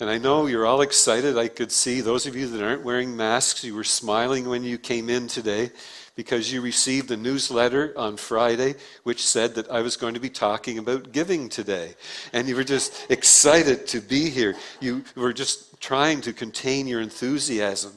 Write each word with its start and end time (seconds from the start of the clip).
And 0.00 0.10
I 0.10 0.18
know 0.18 0.46
you're 0.46 0.66
all 0.66 0.80
excited. 0.80 1.38
I 1.38 1.48
could 1.48 1.70
see 1.70 2.00
those 2.00 2.26
of 2.26 2.34
you 2.34 2.48
that 2.48 2.62
aren't 2.62 2.82
wearing 2.82 3.16
masks, 3.16 3.62
you 3.62 3.74
were 3.74 3.84
smiling 3.84 4.48
when 4.48 4.64
you 4.64 4.76
came 4.76 5.08
in 5.08 5.28
today 5.28 5.70
because 6.14 6.52
you 6.52 6.60
received 6.60 7.10
a 7.10 7.16
newsletter 7.16 7.94
on 7.96 8.16
Friday 8.16 8.74
which 9.04 9.24
said 9.24 9.54
that 9.54 9.70
I 9.70 9.80
was 9.80 9.96
going 9.96 10.14
to 10.14 10.20
be 10.20 10.28
talking 10.28 10.78
about 10.78 11.12
giving 11.12 11.48
today. 11.48 11.94
And 12.32 12.48
you 12.48 12.56
were 12.56 12.64
just 12.64 13.10
excited 13.10 13.86
to 13.88 14.00
be 14.00 14.28
here. 14.28 14.56
You 14.80 15.04
were 15.14 15.32
just 15.32 15.80
trying 15.80 16.20
to 16.22 16.32
contain 16.32 16.86
your 16.86 17.00
enthusiasm. 17.00 17.92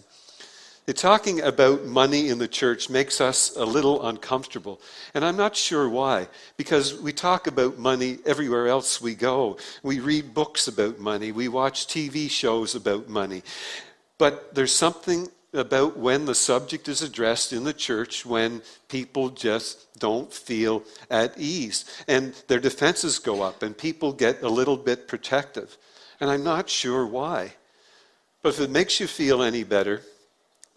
Talking 0.94 1.42
about 1.42 1.86
money 1.86 2.30
in 2.30 2.38
the 2.38 2.48
church 2.48 2.92
makes 2.92 3.20
us 3.20 3.56
a 3.56 3.66
little 3.66 4.06
uncomfortable. 4.06 4.80
And 5.16 5.26
I'm 5.26 5.36
not 5.36 5.56
sure 5.56 5.90
why. 5.90 6.28
Because 6.58 7.00
we 7.02 7.12
talk 7.12 7.48
about 7.48 7.80
money 7.80 8.20
everywhere 8.24 8.68
else 8.68 9.02
we 9.02 9.16
go. 9.16 9.58
We 9.82 10.00
read 10.00 10.36
books 10.36 10.68
about 10.68 11.00
money. 11.00 11.32
We 11.32 11.48
watch 11.48 11.88
TV 11.88 12.30
shows 12.30 12.76
about 12.76 13.10
money. 13.10 13.42
But 14.20 14.54
there's 14.54 14.74
something 14.74 15.28
about 15.54 15.98
when 15.98 16.26
the 16.26 16.36
subject 16.36 16.88
is 16.88 17.02
addressed 17.02 17.52
in 17.52 17.64
the 17.64 17.74
church 17.74 18.26
when 18.26 18.62
people 18.88 19.30
just 19.30 20.00
don't 20.00 20.32
feel 20.32 20.84
at 21.10 21.34
ease. 21.38 21.86
And 22.08 22.34
their 22.48 22.60
defenses 22.60 23.18
go 23.18 23.42
up 23.42 23.64
and 23.64 23.76
people 23.76 24.14
get 24.14 24.44
a 24.44 24.50
little 24.50 24.78
bit 24.78 25.08
protective. 25.08 25.78
And 26.20 26.30
I'm 26.30 26.44
not 26.44 26.70
sure 26.70 27.08
why. 27.08 27.54
But 28.44 28.50
if 28.50 28.60
it 28.60 28.70
makes 28.70 29.00
you 29.00 29.08
feel 29.08 29.42
any 29.42 29.64
better, 29.64 30.04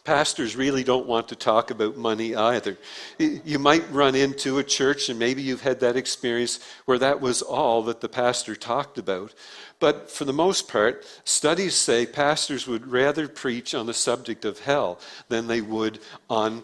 pastors 0.09 0.57
really 0.57 0.85
don't 0.85 1.07
want 1.07 1.29
to 1.29 1.37
talk 1.37 1.71
about 1.71 1.99
money 1.99 2.35
either. 2.35 2.79
You 3.19 3.59
might 3.59 3.85
run 3.93 4.15
into 4.15 4.57
a 4.57 4.65
church, 4.65 5.11
and 5.11 5.19
maybe 5.19 5.43
you've 5.43 5.61
had 5.61 5.81
that 5.81 5.97
experience 5.97 6.61
where 6.87 6.99
that 6.99 7.21
was 7.21 7.43
all 7.43 7.83
that 7.83 8.01
the 8.01 8.09
pastor 8.09 8.57
talked 8.57 8.97
about. 8.97 9.35
But 9.81 10.11
for 10.11 10.25
the 10.25 10.33
most 10.33 10.67
part, 10.67 11.05
studies 11.25 11.75
say 11.75 12.07
pastors 12.07 12.67
would 12.67 12.87
rather 12.87 13.29
preach 13.29 13.75
on 13.75 13.85
the 13.85 13.93
subject 13.93 14.47
of 14.47 14.61
hell 14.61 14.99
than 15.29 15.47
they 15.47 15.61
would 15.61 15.99
on 16.31 16.63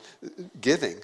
giving. 0.62 0.96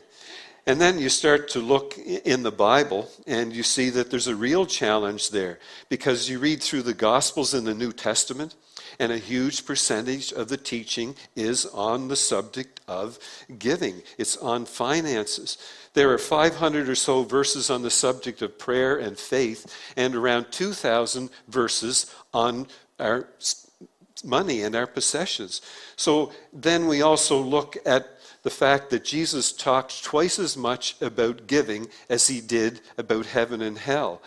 And 0.66 0.80
then 0.80 0.98
you 0.98 1.10
start 1.10 1.48
to 1.48 1.60
look 1.60 1.98
in 1.98 2.42
the 2.42 2.50
Bible 2.50 3.10
and 3.26 3.52
you 3.52 3.62
see 3.62 3.90
that 3.90 4.10
there's 4.10 4.28
a 4.28 4.34
real 4.34 4.64
challenge 4.64 5.28
there 5.28 5.58
because 5.90 6.30
you 6.30 6.38
read 6.38 6.62
through 6.62 6.84
the 6.84 6.94
Gospels 6.94 7.52
in 7.52 7.64
the 7.64 7.74
New 7.74 7.92
Testament 7.92 8.54
and 9.00 9.10
a 9.10 9.18
huge 9.18 9.64
percentage 9.64 10.30
of 10.30 10.48
the 10.48 10.58
teaching 10.58 11.16
is 11.34 11.64
on 11.64 12.08
the 12.08 12.16
subject 12.16 12.80
of 12.86 13.18
giving, 13.58 14.02
it's 14.18 14.36
on 14.36 14.66
finances. 14.66 15.56
There 15.94 16.12
are 16.12 16.18
500 16.18 16.88
or 16.88 16.94
so 16.94 17.24
verses 17.24 17.70
on 17.70 17.80
the 17.82 17.90
subject 17.90 18.42
of 18.42 18.58
prayer 18.58 18.98
and 18.98 19.18
faith, 19.18 19.74
and 19.96 20.14
around 20.14 20.52
2,000 20.52 21.30
verses 21.48 22.14
on 22.34 22.68
our 23.00 23.26
money 24.22 24.62
and 24.62 24.76
our 24.76 24.86
possessions. 24.86 25.62
So 25.96 26.30
then 26.52 26.86
we 26.86 27.00
also 27.00 27.40
look 27.40 27.78
at 27.86 28.06
the 28.42 28.50
fact 28.50 28.90
that 28.90 29.04
Jesus 29.04 29.50
talked 29.50 30.04
twice 30.04 30.38
as 30.38 30.58
much 30.58 31.00
about 31.00 31.46
giving 31.46 31.88
as 32.10 32.28
he 32.28 32.42
did 32.42 32.80
about 32.98 33.26
heaven 33.26 33.62
and 33.62 33.78
hell. 33.78 34.20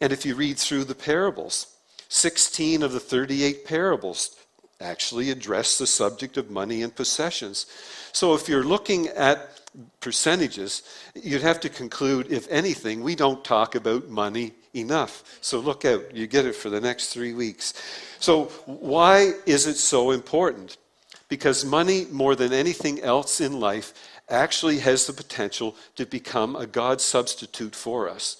And 0.00 0.12
if 0.12 0.26
you 0.26 0.34
read 0.34 0.58
through 0.58 0.84
the 0.84 0.94
parables, 0.96 1.76
16 2.10 2.82
of 2.82 2.92
the 2.92 3.00
38 3.00 3.64
parables 3.64 4.36
actually 4.80 5.30
address 5.30 5.78
the 5.78 5.86
subject 5.86 6.36
of 6.36 6.50
money 6.50 6.82
and 6.82 6.94
possessions. 6.94 7.66
So 8.12 8.34
if 8.34 8.48
you're 8.48 8.64
looking 8.64 9.08
at 9.08 9.60
percentages, 10.00 10.82
you'd 11.14 11.42
have 11.42 11.60
to 11.60 11.68
conclude, 11.68 12.32
if 12.32 12.48
anything, 12.50 13.02
we 13.02 13.14
don't 13.14 13.44
talk 13.44 13.76
about 13.76 14.08
money 14.08 14.52
enough. 14.74 15.38
So 15.40 15.60
look 15.60 15.84
out, 15.84 16.14
you 16.14 16.26
get 16.26 16.46
it 16.46 16.56
for 16.56 16.68
the 16.68 16.80
next 16.80 17.12
three 17.12 17.32
weeks. 17.32 17.74
So, 18.18 18.46
why 18.66 19.32
is 19.46 19.66
it 19.66 19.76
so 19.76 20.10
important? 20.10 20.78
Because 21.28 21.64
money, 21.64 22.06
more 22.10 22.34
than 22.34 22.52
anything 22.52 23.00
else 23.02 23.40
in 23.40 23.60
life, 23.60 23.94
actually 24.28 24.80
has 24.80 25.06
the 25.06 25.12
potential 25.12 25.76
to 25.94 26.04
become 26.06 26.56
a 26.56 26.66
God 26.66 27.00
substitute 27.00 27.74
for 27.74 28.08
us. 28.08 28.36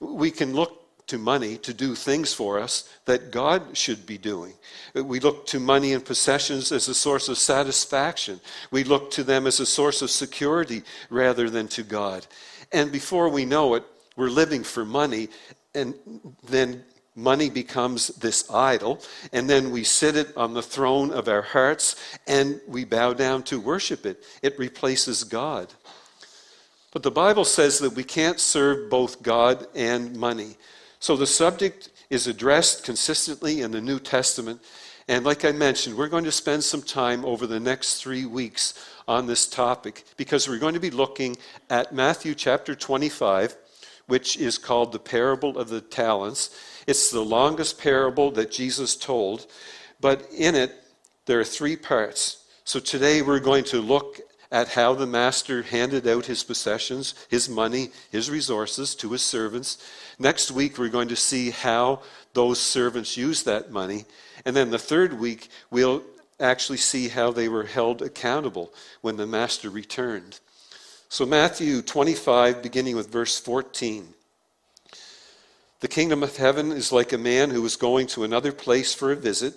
We 0.00 0.32
can 0.32 0.52
look 0.52 0.83
to 1.06 1.18
money 1.18 1.56
to 1.58 1.74
do 1.74 1.94
things 1.94 2.32
for 2.32 2.58
us 2.58 2.88
that 3.04 3.30
God 3.30 3.76
should 3.76 4.06
be 4.06 4.18
doing. 4.18 4.54
We 4.94 5.20
look 5.20 5.46
to 5.46 5.60
money 5.60 5.92
and 5.92 6.04
possessions 6.04 6.72
as 6.72 6.88
a 6.88 6.94
source 6.94 7.28
of 7.28 7.38
satisfaction. 7.38 8.40
We 8.70 8.84
look 8.84 9.10
to 9.12 9.24
them 9.24 9.46
as 9.46 9.60
a 9.60 9.66
source 9.66 10.02
of 10.02 10.10
security 10.10 10.82
rather 11.10 11.50
than 11.50 11.68
to 11.68 11.82
God. 11.82 12.26
And 12.72 12.90
before 12.90 13.28
we 13.28 13.44
know 13.44 13.74
it, 13.74 13.84
we're 14.16 14.30
living 14.30 14.62
for 14.62 14.84
money, 14.84 15.28
and 15.74 15.94
then 16.44 16.84
money 17.16 17.50
becomes 17.50 18.08
this 18.08 18.50
idol, 18.50 19.00
and 19.32 19.48
then 19.48 19.70
we 19.70 19.84
sit 19.84 20.16
it 20.16 20.36
on 20.36 20.54
the 20.54 20.62
throne 20.62 21.12
of 21.12 21.28
our 21.28 21.42
hearts 21.42 21.96
and 22.26 22.60
we 22.66 22.84
bow 22.84 23.12
down 23.12 23.42
to 23.44 23.60
worship 23.60 24.06
it. 24.06 24.24
It 24.42 24.58
replaces 24.58 25.24
God. 25.24 25.72
But 26.92 27.02
the 27.02 27.10
Bible 27.10 27.44
says 27.44 27.80
that 27.80 27.94
we 27.94 28.04
can't 28.04 28.38
serve 28.38 28.88
both 28.88 29.22
God 29.22 29.66
and 29.74 30.16
money. 30.16 30.56
So 31.04 31.18
the 31.18 31.26
subject 31.26 31.90
is 32.08 32.26
addressed 32.26 32.82
consistently 32.82 33.60
in 33.60 33.72
the 33.72 33.80
New 33.82 34.00
Testament. 34.00 34.62
And 35.06 35.22
like 35.22 35.44
I 35.44 35.52
mentioned, 35.52 35.98
we're 35.98 36.08
going 36.08 36.24
to 36.24 36.32
spend 36.32 36.64
some 36.64 36.80
time 36.80 37.26
over 37.26 37.46
the 37.46 37.60
next 37.60 38.00
three 38.00 38.24
weeks 38.24 38.72
on 39.06 39.26
this 39.26 39.46
topic 39.46 40.04
because 40.16 40.48
we're 40.48 40.58
going 40.58 40.72
to 40.72 40.80
be 40.80 40.90
looking 40.90 41.36
at 41.68 41.94
Matthew 41.94 42.34
chapter 42.34 42.74
25, 42.74 43.54
which 44.06 44.38
is 44.38 44.56
called 44.56 44.92
the 44.92 44.98
parable 44.98 45.58
of 45.58 45.68
the 45.68 45.82
talents. 45.82 46.58
It's 46.86 47.10
the 47.10 47.20
longest 47.20 47.78
parable 47.78 48.30
that 48.30 48.50
Jesus 48.50 48.96
told, 48.96 49.46
but 50.00 50.26
in 50.32 50.54
it, 50.54 50.72
there 51.26 51.38
are 51.38 51.44
three 51.44 51.76
parts. 51.76 52.46
So 52.64 52.80
today 52.80 53.20
we're 53.20 53.40
going 53.40 53.64
to 53.64 53.82
look 53.82 54.20
at 54.54 54.68
how 54.68 54.94
the 54.94 55.04
master 55.04 55.62
handed 55.62 56.06
out 56.06 56.26
his 56.26 56.44
possessions, 56.44 57.16
his 57.28 57.48
money, 57.48 57.90
his 58.12 58.30
resources 58.30 58.94
to 58.94 59.10
his 59.10 59.20
servants. 59.20 59.84
Next 60.16 60.52
week, 60.52 60.78
we're 60.78 60.90
going 60.90 61.08
to 61.08 61.16
see 61.16 61.50
how 61.50 62.02
those 62.34 62.60
servants 62.60 63.16
used 63.16 63.46
that 63.46 63.72
money. 63.72 64.04
And 64.44 64.54
then 64.54 64.70
the 64.70 64.78
third 64.78 65.18
week, 65.18 65.48
we'll 65.72 66.04
actually 66.38 66.78
see 66.78 67.08
how 67.08 67.32
they 67.32 67.48
were 67.48 67.64
held 67.64 68.00
accountable 68.00 68.72
when 69.00 69.16
the 69.16 69.26
master 69.26 69.70
returned. 69.70 70.38
So, 71.08 71.26
Matthew 71.26 71.82
25, 71.82 72.62
beginning 72.62 72.94
with 72.94 73.10
verse 73.10 73.40
14. 73.40 74.14
The 75.80 75.88
kingdom 75.88 76.22
of 76.22 76.36
heaven 76.36 76.70
is 76.70 76.92
like 76.92 77.12
a 77.12 77.18
man 77.18 77.50
who 77.50 77.60
was 77.60 77.74
going 77.74 78.06
to 78.08 78.22
another 78.22 78.52
place 78.52 78.94
for 78.94 79.10
a 79.10 79.16
visit. 79.16 79.54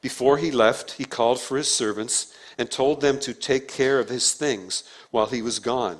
Before 0.00 0.38
he 0.38 0.50
left, 0.50 0.92
he 0.92 1.04
called 1.04 1.38
for 1.38 1.58
his 1.58 1.70
servants 1.70 2.34
and 2.58 2.70
told 2.70 3.00
them 3.00 3.18
to 3.20 3.34
take 3.34 3.68
care 3.68 3.98
of 3.98 4.08
his 4.08 4.32
things 4.32 4.84
while 5.10 5.26
he 5.26 5.42
was 5.42 5.58
gone. 5.58 5.98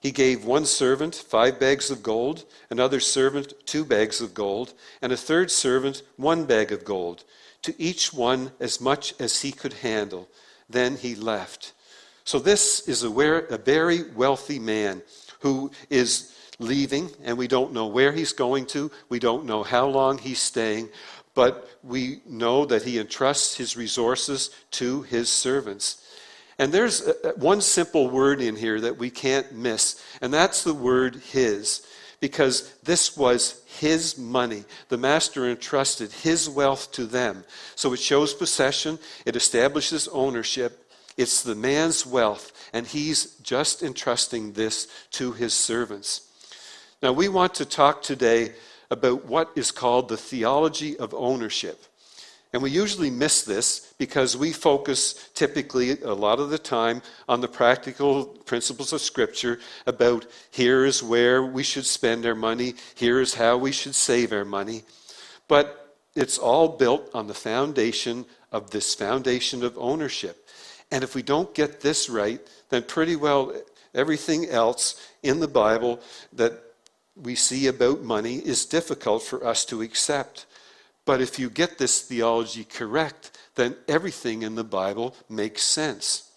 He 0.00 0.10
gave 0.10 0.44
one 0.44 0.66
servant 0.66 1.14
five 1.14 1.60
bags 1.60 1.90
of 1.90 2.02
gold, 2.02 2.44
another 2.70 2.98
servant 2.98 3.52
two 3.66 3.84
bags 3.84 4.20
of 4.20 4.34
gold, 4.34 4.74
and 5.00 5.12
a 5.12 5.16
third 5.16 5.50
servant 5.50 6.02
one 6.16 6.44
bag 6.44 6.72
of 6.72 6.84
gold, 6.84 7.22
to 7.62 7.80
each 7.80 8.12
one 8.12 8.50
as 8.58 8.80
much 8.80 9.14
as 9.20 9.42
he 9.42 9.52
could 9.52 9.74
handle. 9.74 10.28
Then 10.68 10.96
he 10.96 11.14
left. 11.14 11.72
So, 12.24 12.40
this 12.40 12.88
is 12.88 13.04
a, 13.04 13.58
very 13.58 14.02
wealthy 14.10 14.58
man 14.58 15.02
who 15.40 15.70
is 15.88 16.34
leaving, 16.58 17.10
and 17.24 17.36
we 17.36 17.48
don't 17.48 17.72
know 17.72 17.86
where 17.86 18.12
he's 18.12 18.32
going 18.32 18.66
to. 18.66 18.90
We 19.08 19.18
don't 19.18 19.44
know 19.44 19.62
how 19.62 19.86
long 19.86 20.18
he's 20.18 20.40
staying, 20.40 20.88
but 21.34 21.68
we 21.82 22.20
know 22.26 22.64
that 22.66 22.82
he 22.82 22.98
entrusts 22.98 23.56
his 23.56 23.76
resources 23.76 24.50
to 24.72 25.02
his 25.02 25.28
servants. 25.28 25.98
And 26.58 26.72
there's 26.72 27.08
one 27.36 27.60
simple 27.60 28.10
word 28.10 28.40
in 28.40 28.56
here 28.56 28.80
that 28.80 28.98
we 28.98 29.10
can't 29.10 29.52
miss, 29.52 30.02
and 30.20 30.32
that's 30.32 30.62
the 30.62 30.74
word 30.74 31.16
his, 31.16 31.86
because 32.20 32.72
this 32.84 33.16
was 33.16 33.62
his 33.78 34.18
money. 34.18 34.64
The 34.88 34.98
master 34.98 35.50
entrusted 35.50 36.12
his 36.12 36.48
wealth 36.48 36.92
to 36.92 37.06
them. 37.06 37.44
So 37.74 37.92
it 37.92 37.98
shows 37.98 38.34
possession, 38.34 38.98
it 39.26 39.34
establishes 39.34 40.08
ownership. 40.08 40.78
It's 41.16 41.42
the 41.42 41.54
man's 41.54 42.06
wealth, 42.06 42.52
and 42.72 42.86
he's 42.86 43.36
just 43.42 43.82
entrusting 43.82 44.52
this 44.52 44.88
to 45.12 45.32
his 45.32 45.52
servants. 45.52 46.28
Now, 47.02 47.12
we 47.12 47.28
want 47.28 47.54
to 47.54 47.64
talk 47.64 48.02
today 48.02 48.52
about 48.92 49.24
what 49.24 49.50
is 49.56 49.70
called 49.70 50.10
the 50.10 50.18
theology 50.18 50.98
of 50.98 51.14
ownership. 51.14 51.82
And 52.52 52.62
we 52.62 52.70
usually 52.70 53.08
miss 53.08 53.42
this 53.42 53.94
because 53.96 54.36
we 54.36 54.52
focus 54.52 55.30
typically 55.32 55.98
a 56.02 56.12
lot 56.12 56.38
of 56.38 56.50
the 56.50 56.58
time 56.58 57.00
on 57.26 57.40
the 57.40 57.48
practical 57.48 58.26
principles 58.26 58.92
of 58.92 59.00
Scripture 59.00 59.58
about 59.86 60.26
here 60.50 60.84
is 60.84 61.02
where 61.02 61.42
we 61.42 61.62
should 61.62 61.86
spend 61.86 62.26
our 62.26 62.34
money, 62.34 62.74
here 62.94 63.22
is 63.22 63.32
how 63.32 63.56
we 63.56 63.72
should 63.72 63.94
save 63.94 64.30
our 64.30 64.44
money. 64.44 64.82
But 65.48 65.96
it's 66.14 66.36
all 66.36 66.68
built 66.68 67.08
on 67.14 67.28
the 67.28 67.34
foundation 67.34 68.26
of 68.52 68.72
this 68.72 68.94
foundation 68.94 69.64
of 69.64 69.78
ownership. 69.78 70.46
And 70.90 71.02
if 71.02 71.14
we 71.14 71.22
don't 71.22 71.54
get 71.54 71.80
this 71.80 72.10
right, 72.10 72.46
then 72.68 72.82
pretty 72.82 73.16
well 73.16 73.54
everything 73.94 74.50
else 74.50 75.00
in 75.22 75.40
the 75.40 75.48
Bible 75.48 75.98
that 76.34 76.62
we 77.16 77.34
see 77.34 77.66
about 77.66 78.02
money 78.02 78.36
is 78.36 78.64
difficult 78.64 79.22
for 79.22 79.46
us 79.46 79.64
to 79.66 79.82
accept. 79.82 80.46
But 81.04 81.20
if 81.20 81.38
you 81.38 81.50
get 81.50 81.78
this 81.78 82.00
theology 82.02 82.64
correct, 82.64 83.36
then 83.54 83.76
everything 83.88 84.42
in 84.42 84.54
the 84.54 84.64
Bible 84.64 85.14
makes 85.28 85.62
sense. 85.62 86.28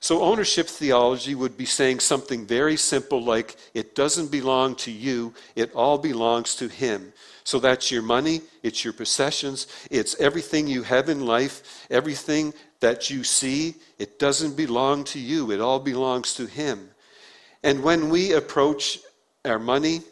So, 0.00 0.22
ownership 0.22 0.66
theology 0.66 1.34
would 1.34 1.56
be 1.56 1.64
saying 1.64 2.00
something 2.00 2.44
very 2.44 2.76
simple 2.76 3.24
like, 3.24 3.56
it 3.72 3.94
doesn't 3.94 4.30
belong 4.30 4.74
to 4.76 4.90
you, 4.90 5.32
it 5.56 5.72
all 5.74 5.96
belongs 5.96 6.56
to 6.56 6.68
Him. 6.68 7.14
So, 7.42 7.58
that's 7.58 7.90
your 7.90 8.02
money, 8.02 8.42
it's 8.62 8.84
your 8.84 8.92
possessions, 8.92 9.66
it's 9.90 10.14
everything 10.20 10.66
you 10.66 10.82
have 10.82 11.08
in 11.08 11.24
life, 11.24 11.86
everything 11.90 12.52
that 12.80 13.08
you 13.08 13.24
see, 13.24 13.76
it 13.98 14.18
doesn't 14.18 14.58
belong 14.58 15.04
to 15.04 15.18
you, 15.18 15.50
it 15.50 15.62
all 15.62 15.80
belongs 15.80 16.34
to 16.34 16.44
Him. 16.44 16.90
And 17.62 17.82
when 17.82 18.10
we 18.10 18.32
approach 18.32 18.98
our 19.44 19.58
money 19.58 20.02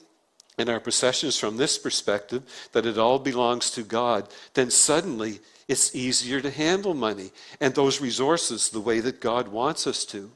and 0.58 0.68
our 0.68 0.80
possessions 0.80 1.38
from 1.38 1.56
this 1.56 1.78
perspective, 1.78 2.42
that 2.72 2.86
it 2.86 2.98
all 2.98 3.18
belongs 3.18 3.70
to 3.70 3.82
God, 3.82 4.28
then 4.54 4.70
suddenly 4.70 5.40
it's 5.68 5.94
easier 5.94 6.40
to 6.40 6.50
handle 6.50 6.94
money 6.94 7.30
and 7.60 7.74
those 7.74 8.00
resources 8.00 8.68
the 8.68 8.80
way 8.80 9.00
that 9.00 9.20
God 9.20 9.48
wants 9.48 9.86
us 9.86 10.04
to. 10.06 10.30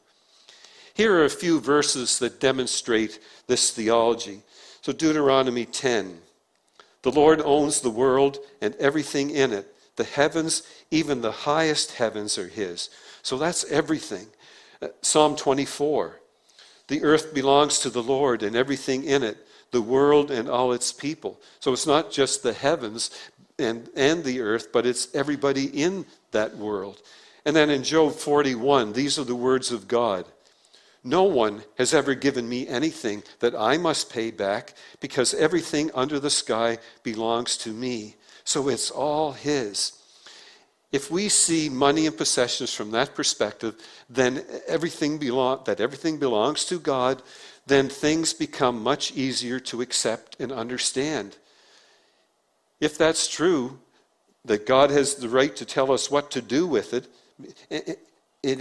Here 0.95 1.15
are 1.15 1.27
a 1.27 1.31
few 1.31 1.61
verses 1.61 2.19
that 2.21 2.41
demonstrate 2.41 3.19
this 3.47 3.71
theology. 3.71 4.41
So, 4.81 4.93
Deuteronomy 4.93 5.67
10 5.67 6.19
The 7.03 7.13
Lord 7.13 7.43
owns 7.43 7.81
the 7.81 7.91
world 7.91 8.39
and 8.63 8.75
everything 8.77 9.31
in 9.31 9.53
it. 9.53 9.67
The 9.97 10.05
heavens, 10.05 10.63
even 10.91 11.21
the 11.21 11.33
highest 11.33 11.93
heavens, 11.93 12.39
are 12.39 12.49
His. 12.49 12.89
So, 13.23 13.37
that's 13.37 13.65
everything. 13.71 14.27
Uh, 14.81 14.89
Psalm 15.03 15.37
24 15.37 16.19
The 16.89 17.03
earth 17.03 17.35
belongs 17.35 17.81
to 17.81 17.91
the 17.91 18.03
Lord 18.03 18.43
and 18.43 18.55
everything 18.57 19.05
in 19.05 19.23
it 19.23 19.39
the 19.73 19.83
world 19.83 20.31
and 20.31 20.49
all 20.49 20.73
its 20.73 20.93
people. 20.93 21.41
So 21.59 21.73
it's 21.73 21.89
not 21.89 22.13
just 22.13 22.43
the 22.43 22.53
heavens, 22.53 23.11
and, 23.59 23.89
and 23.97 24.23
the 24.25 24.41
earth, 24.41 24.73
but 24.73 24.87
it's 24.87 25.15
everybody 25.15 25.67
in 25.67 26.07
that 26.33 26.57
world. 26.57 27.01
And 27.45 27.55
then 27.55 27.71
in 27.71 27.83
Job 27.85 28.15
41, 28.15 28.93
these 28.93 29.19
are 29.19 29.25
the 29.25 29.37
words 29.37 29.73
of 29.73 29.89
God 29.89 30.27
No 31.05 31.25
one 31.25 31.63
has 31.79 31.95
ever 31.95 32.15
given 32.15 32.49
me 32.49 32.67
anything 32.67 33.23
that 33.41 33.55
I 33.55 33.77
must 33.77 34.13
pay 34.13 34.31
back 34.31 34.75
because 35.01 35.35
everything 35.35 35.91
under 35.95 36.19
the 36.19 36.31
sky 36.31 36.79
belongs 37.03 37.57
to 37.59 37.73
me. 37.73 38.17
So 38.45 38.69
it's 38.69 38.91
all 38.91 39.33
His. 39.33 39.93
If 40.93 41.11
we 41.11 41.29
see 41.29 41.69
money 41.69 42.07
and 42.07 42.17
possessions 42.17 42.73
from 42.73 42.93
that 42.93 43.15
perspective, 43.15 43.75
then 44.09 44.45
everything 44.67 45.19
belong, 45.19 45.63
that 45.65 45.81
everything 45.81 46.19
belongs 46.19 46.65
to 46.67 46.79
God, 46.79 47.23
then 47.67 47.89
things 47.89 48.33
become 48.33 48.83
much 48.83 49.13
easier 49.13 49.59
to 49.61 49.83
accept 49.83 50.37
and 50.39 50.53
understand. 50.53 51.37
If 52.81 52.97
that's 52.97 53.27
true, 53.27 53.79
that 54.45 54.67
God 54.67 54.91
has 54.91 55.17
the 55.17 55.29
right 55.29 55.55
to 55.57 55.65
tell 55.65 55.91
us 55.91 56.11
what 56.11 56.31
to 56.31 56.41
do 56.41 56.67
with 56.67 56.95
it, 56.95 57.09
it 57.69 57.99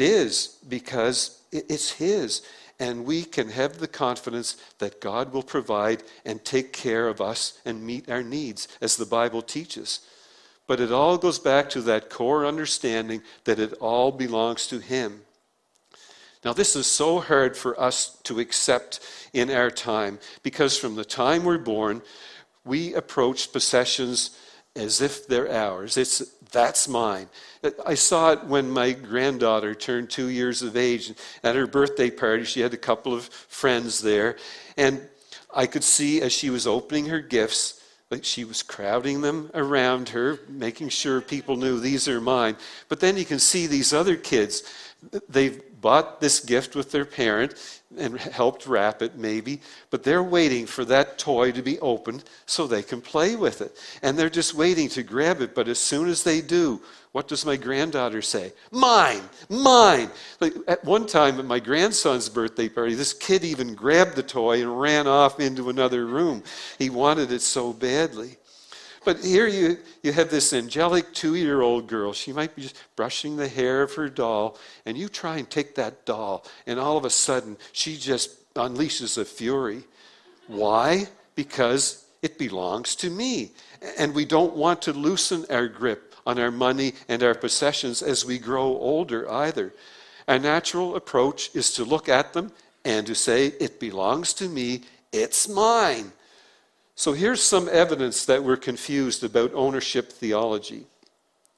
is 0.02 0.58
because 0.68 1.42
it's 1.52 1.92
His. 1.92 2.42
And 2.80 3.06
we 3.06 3.24
can 3.24 3.50
have 3.50 3.78
the 3.78 3.88
confidence 3.88 4.58
that 4.80 5.00
God 5.00 5.32
will 5.32 5.44
provide 5.44 6.04
and 6.26 6.44
take 6.44 6.74
care 6.74 7.08
of 7.08 7.22
us 7.22 7.60
and 7.66 7.86
meet 7.86 8.10
our 8.10 8.24
needs, 8.24 8.68
as 8.82 8.98
the 8.98 9.06
Bible 9.06 9.42
teaches. 9.44 10.00
But 10.68 10.80
it 10.80 10.92
all 10.92 11.18
goes 11.18 11.40
back 11.40 11.70
to 11.72 11.82
that 11.84 12.10
core 12.10 12.46
understanding 12.46 13.22
that 13.44 13.60
it 13.60 13.74
all 13.74 14.12
belongs 14.12 14.68
to 14.68 14.80
Him. 14.80 15.22
Now, 16.44 16.54
this 16.54 16.76
is 16.76 16.86
so 16.86 17.20
hard 17.20 17.58
for 17.58 17.80
us 17.80 18.18
to 18.24 18.40
accept 18.40 19.00
in 19.34 19.50
our 19.50 19.72
time 19.72 20.20
because 20.44 20.78
from 20.78 20.96
the 20.96 21.06
time 21.06 21.44
we're 21.44 21.58
born, 21.58 22.02
we 22.64 22.94
approach 22.94 23.52
possessions 23.52 24.38
as 24.76 25.02
if 25.02 25.28
they're 25.28 25.52
ours. 25.52 25.98
It's 25.98 26.20
that's 26.52 26.88
mine. 26.88 27.28
I 27.86 27.96
saw 27.96 28.32
it 28.32 28.46
when 28.46 28.70
my 28.70 28.94
granddaughter 28.94 29.76
turned 29.76 30.10
two 30.10 30.30
years 30.30 30.62
of 30.62 30.78
age. 30.78 31.14
At 31.44 31.56
her 31.56 31.68
birthday 31.68 32.10
party, 32.10 32.46
she 32.46 32.62
had 32.62 32.74
a 32.74 32.78
couple 32.78 33.14
of 33.14 33.26
friends 33.26 34.02
there. 34.02 34.38
And 34.78 35.02
I 35.54 35.66
could 35.66 35.84
see 35.84 36.22
as 36.22 36.32
she 36.32 36.50
was 36.50 36.68
opening 36.68 37.08
her 37.08 37.20
gifts, 37.20 37.82
like 38.12 38.24
she 38.24 38.46
was 38.46 38.62
crowding 38.62 39.22
them 39.22 39.50
around 39.54 40.10
her, 40.10 40.40
making 40.48 40.90
sure 40.90 41.22
people 41.22 41.56
knew 41.56 41.80
these 41.80 42.08
are 42.08 42.22
mine. 42.22 42.56
But 42.88 43.00
then 43.00 43.18
you 43.18 43.26
can 43.26 43.40
see 43.40 43.66
these 43.68 43.94
other 43.94 44.16
kids. 44.16 44.64
They've 45.28 45.62
bought 45.82 46.20
this 46.20 46.40
gift 46.40 46.76
with 46.76 46.92
their 46.92 47.06
parent 47.06 47.82
and 47.98 48.20
helped 48.20 48.68
wrap 48.68 49.02
it, 49.02 49.18
maybe, 49.18 49.62
but 49.90 50.04
they're 50.04 50.24
waiting 50.24 50.66
for 50.66 50.84
that 50.86 51.18
toy 51.18 51.52
to 51.52 51.62
be 51.62 51.80
opened 51.80 52.24
so 52.46 52.66
they 52.66 52.82
can 52.84 53.02
play 53.02 53.36
with 53.36 53.62
it. 53.62 53.78
And 54.02 54.18
they're 54.18 54.30
just 54.30 54.54
waiting 54.54 54.90
to 54.90 55.04
grab 55.04 55.42
it, 55.42 55.54
but 55.54 55.68
as 55.68 55.80
soon 55.80 56.10
as 56.10 56.24
they 56.24 56.42
do, 56.42 56.82
what 57.16 57.30
does 57.30 57.46
my 57.46 57.56
granddaughter 57.56 58.22
say? 58.22 58.52
Mine, 58.72 59.22
mine. 59.50 60.10
Like 60.42 60.54
at 60.68 60.84
one 60.84 61.08
time 61.08 61.40
at 61.40 61.46
my 61.46 61.62
grandson's 61.62 62.28
birthday 62.28 62.68
party, 62.68 62.94
this 62.94 63.14
kid 63.14 63.46
even 63.46 63.74
grabbed 63.74 64.18
the 64.18 64.22
toy 64.22 64.62
and 64.62 64.82
ran 64.82 65.08
off 65.08 65.40
into 65.40 65.70
another 65.70 66.08
room. 66.08 66.44
He 66.78 66.90
wanted 66.90 67.32
it 67.32 67.40
so 67.40 67.72
badly. 67.72 68.36
But 69.06 69.24
here 69.24 69.48
you, 69.48 69.78
you 70.04 70.12
have 70.12 70.30
this 70.30 70.52
angelic 70.52 71.14
two 71.14 71.36
year 71.36 71.62
old 71.62 71.88
girl. 71.88 72.12
She 72.12 72.34
might 72.34 72.54
be 72.54 72.64
just 72.64 72.76
brushing 72.98 73.38
the 73.38 73.48
hair 73.48 73.82
of 73.82 73.94
her 73.94 74.10
doll, 74.10 74.58
and 74.86 74.98
you 74.98 75.08
try 75.08 75.38
and 75.38 75.50
take 75.50 75.74
that 75.76 76.06
doll, 76.06 76.46
and 76.68 76.78
all 76.78 76.98
of 76.98 77.06
a 77.06 77.10
sudden 77.10 77.56
she 77.72 77.96
just 77.96 78.54
unleashes 78.56 79.18
a 79.18 79.24
fury. 79.24 79.86
Why? 80.48 81.08
Because 81.34 82.06
it 82.22 82.38
belongs 82.38 82.94
to 82.98 83.10
me. 83.10 83.54
And 83.98 84.14
we 84.14 84.26
don't 84.26 84.58
want 84.58 84.82
to 84.82 84.92
loosen 84.92 85.46
our 85.50 85.70
grip 85.70 86.15
on 86.26 86.40
our 86.40 86.52
money 86.52 86.94
and 87.08 87.22
our 87.24 87.36
possessions 87.36 88.02
as 88.02 88.26
we 88.26 88.38
grow 88.40 88.66
older 88.78 89.30
either. 89.32 89.74
Our 90.28 90.40
natural 90.40 90.96
approach 90.96 91.56
is 91.56 91.74
to 91.74 91.84
look 91.84 92.10
at 92.10 92.34
them 92.34 92.52
and 92.84 93.06
to 93.08 93.16
say, 93.16 93.48
It 93.48 93.80
belongs 93.80 94.34
to 94.36 94.50
me, 94.50 94.82
it's 95.12 95.48
mine. 95.48 96.12
So 96.96 97.14
here's 97.14 97.44
some 97.44 97.70
evidence 97.70 98.26
that 98.26 98.44
we're 98.44 98.58
confused 98.58 99.24
about 99.24 99.54
ownership 99.54 100.12
theology. 100.12 100.86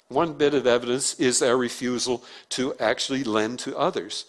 One 0.10 0.34
bit 0.34 0.54
of 0.54 0.66
evidence 0.66 1.20
is 1.20 1.42
our 1.42 1.58
refusal 1.58 2.24
to 2.50 2.74
actually 2.80 3.24
lend 3.24 3.60
to 3.60 3.78
others. 3.78 4.26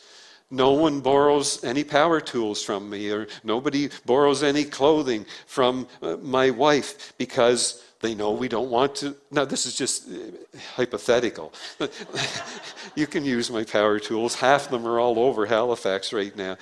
No 0.51 0.73
one 0.73 1.01
borrows 1.01 1.63
any 1.63 1.85
power 1.85 2.21
tools 2.21 2.63
from 2.63 2.89
me, 2.89 3.11
or 3.11 3.27
nobody 3.45 3.91
borrows 4.07 4.43
any 4.43 4.65
clothing 4.65 5.27
from 5.47 5.87
uh, 6.01 6.17
my 6.17 6.51
wife 6.51 7.13
because 7.19 7.85
they 8.01 8.15
know 8.15 8.31
we 8.31 8.49
don't 8.49 8.71
want 8.71 8.95
to. 8.97 9.15
Now, 9.31 9.45
this 9.45 9.67
is 9.67 9.77
just 9.77 10.09
uh, 10.09 10.59
hypothetical. 10.75 11.53
you 12.95 13.07
can 13.07 13.25
use 13.25 13.51
my 13.51 13.65
power 13.65 13.99
tools. 13.99 14.37
Half 14.37 14.67
of 14.67 14.71
them 14.71 14.87
are 14.87 14.99
all 14.99 15.19
over 15.19 15.45
Halifax 15.45 16.13
right 16.13 16.35
now. 16.35 16.57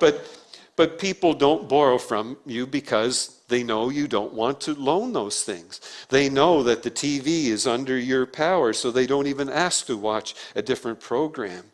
But, 0.00 0.26
but 0.74 0.98
people 0.98 1.34
don't 1.34 1.68
borrow 1.68 1.98
from 1.98 2.38
you 2.44 2.66
because 2.66 3.38
they 3.48 3.62
know 3.62 3.88
you 3.90 4.08
don't 4.08 4.32
want 4.32 4.60
to 4.62 4.74
loan 4.74 5.12
those 5.12 5.44
things. 5.44 5.80
They 6.08 6.28
know 6.28 6.62
that 6.64 6.82
the 6.82 6.90
TV 6.90 7.46
is 7.46 7.66
under 7.66 7.96
your 7.96 8.26
power, 8.26 8.72
so 8.72 8.90
they 8.90 9.06
don't 9.06 9.26
even 9.26 9.48
ask 9.48 9.86
to 9.86 9.96
watch 9.96 10.34
a 10.56 10.62
different 10.62 11.00
program. 11.00 11.64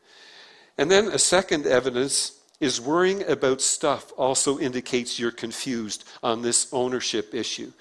And 0.78 0.90
then 0.90 1.08
a 1.08 1.18
second 1.18 1.66
evidence 1.66 2.38
is 2.60 2.80
worrying 2.80 3.22
about 3.28 3.60
stuff 3.60 4.12
also 4.16 4.58
indicates 4.58 5.18
you're 5.18 5.30
confused 5.30 6.04
on 6.22 6.42
this 6.42 6.68
ownership 6.72 7.34
issue. 7.34 7.72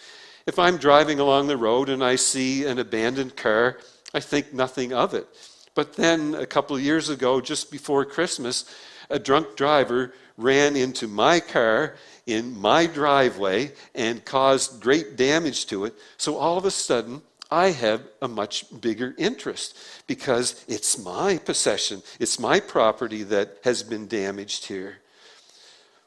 If 0.45 0.59
I'm 0.59 0.77
driving 0.77 1.19
along 1.19 1.47
the 1.47 1.57
road 1.57 1.89
and 1.89 2.03
I 2.03 2.17
see 2.17 2.65
an 2.65 2.79
abandoned 2.79 3.35
car, 3.35 3.77
I 4.13 4.19
think 4.19 4.53
nothing 4.53 4.93
of 4.93 5.13
it. 5.13 5.27
But 5.75 5.95
then 5.95 6.35
a 6.35 6.45
couple 6.45 6.75
of 6.75 6.81
years 6.81 7.09
ago, 7.09 7.41
just 7.41 7.71
before 7.71 8.05
Christmas, 8.05 8.65
a 9.09 9.17
drunk 9.17 9.55
driver 9.55 10.13
ran 10.38 10.75
into 10.75 11.07
my 11.07 11.39
car 11.39 11.95
in 12.25 12.59
my 12.59 12.85
driveway 12.85 13.71
and 13.95 14.23
caused 14.25 14.81
great 14.81 15.15
damage 15.15 15.65
to 15.67 15.85
it. 15.85 15.95
So 16.17 16.38
all 16.38 16.57
of 16.57 16.65
a 16.65 16.71
sudden, 16.71 17.21
I 17.53 17.69
have 17.69 18.01
a 18.19 18.27
much 18.27 18.65
bigger 18.81 19.13
interest 19.15 19.77
because 20.07 20.65
it's 20.67 20.98
my 20.98 21.38
possession, 21.38 22.01
it's 22.19 22.39
my 22.39 22.60
property 22.60 23.22
that 23.24 23.60
has 23.63 23.83
been 23.83 24.07
damaged 24.07 24.65
here. 24.65 24.98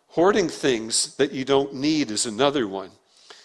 Hoarding 0.09 0.49
things 0.49 1.15
that 1.17 1.31
you 1.31 1.45
don't 1.45 1.73
need 1.73 2.11
is 2.11 2.27
another 2.27 2.67
one. 2.67 2.91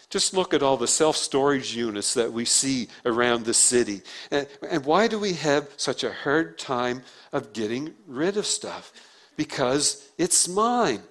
Just 0.10 0.34
look 0.34 0.52
at 0.52 0.64
all 0.64 0.78
the 0.78 0.88
self 0.88 1.16
storage 1.16 1.76
units 1.76 2.16
that 2.16 2.34
we 2.34 2.44
see 2.44 2.88
around 3.06 3.46
the 3.46 3.54
city. 3.54 4.02
And, 4.32 4.48
and, 4.68 4.84
why 4.84 5.08
do 5.08 5.20
we 5.20 5.34
have 5.34 5.70
such 5.78 6.04
a 6.04 6.12
hard 6.12 6.58
time 6.58 7.04
of 7.32 7.54
getting 7.54 7.94
rid 8.08 8.36
of 8.36 8.48
stuff? 8.48 8.92
Because 9.38 10.10
it's 10.18 10.48
mine. 10.48 11.04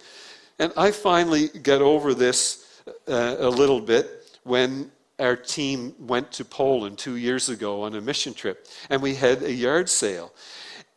And 0.58 0.72
I 0.76 0.90
finally 0.90 1.48
got 1.48 1.82
over 1.82 2.14
this 2.14 2.82
uh, 3.06 3.36
a 3.38 3.48
little 3.48 3.80
bit 3.80 4.38
when 4.42 4.90
our 5.20 5.36
team 5.36 5.94
went 5.98 6.32
to 6.32 6.44
Poland 6.44 6.98
two 6.98 7.16
years 7.16 7.48
ago 7.48 7.82
on 7.82 7.94
a 7.94 8.00
mission 8.00 8.34
trip, 8.34 8.66
and 8.88 9.02
we 9.02 9.14
had 9.14 9.42
a 9.42 9.52
yard 9.52 9.88
sale. 9.88 10.32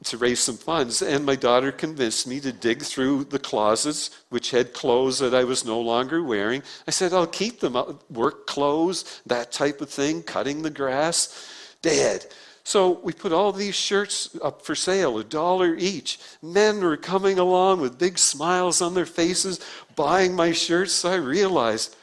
to 0.03 0.17
raise 0.17 0.39
some 0.39 0.57
funds. 0.57 1.01
And 1.01 1.25
my 1.25 1.35
daughter 1.35 1.71
convinced 1.71 2.27
me 2.27 2.39
to 2.41 2.51
dig 2.51 2.81
through 2.81 3.25
the 3.25 3.39
closets, 3.39 4.09
which 4.29 4.51
had 4.51 4.73
clothes 4.73 5.19
that 5.19 5.33
I 5.33 5.43
was 5.43 5.65
no 5.65 5.79
longer 5.79 6.21
wearing. 6.21 6.63
I 6.87 6.91
said, 6.91 7.13
I'll 7.13 7.27
keep 7.27 7.59
them, 7.59 7.99
work 8.09 8.45
clothes, 8.47 9.21
that 9.25 9.51
type 9.51 9.81
of 9.81 9.89
thing, 9.89 10.23
cutting 10.23 10.61
the 10.61 10.69
grass. 10.69 11.49
Dad. 11.81 12.25
So 12.65 13.01
we 13.03 13.11
put 13.11 13.33
all 13.33 13.51
these 13.51 13.75
shirts 13.75 14.37
up 14.41 14.65
for 14.65 14.73
sale, 14.73 15.17
a 15.17 15.23
dollar 15.23 15.75
each. 15.75 16.17
Men 16.41 16.79
were 16.79 16.95
coming 16.95 17.37
along 17.37 17.81
with 17.81 17.99
big 17.99 18.17
smiles 18.17 18.81
on 18.81 18.93
their 18.93 19.05
faces, 19.05 19.59
buying 19.97 20.33
my 20.33 20.53
shirts. 20.53 20.93
So 20.93 21.11
I 21.11 21.15
realized 21.15 21.97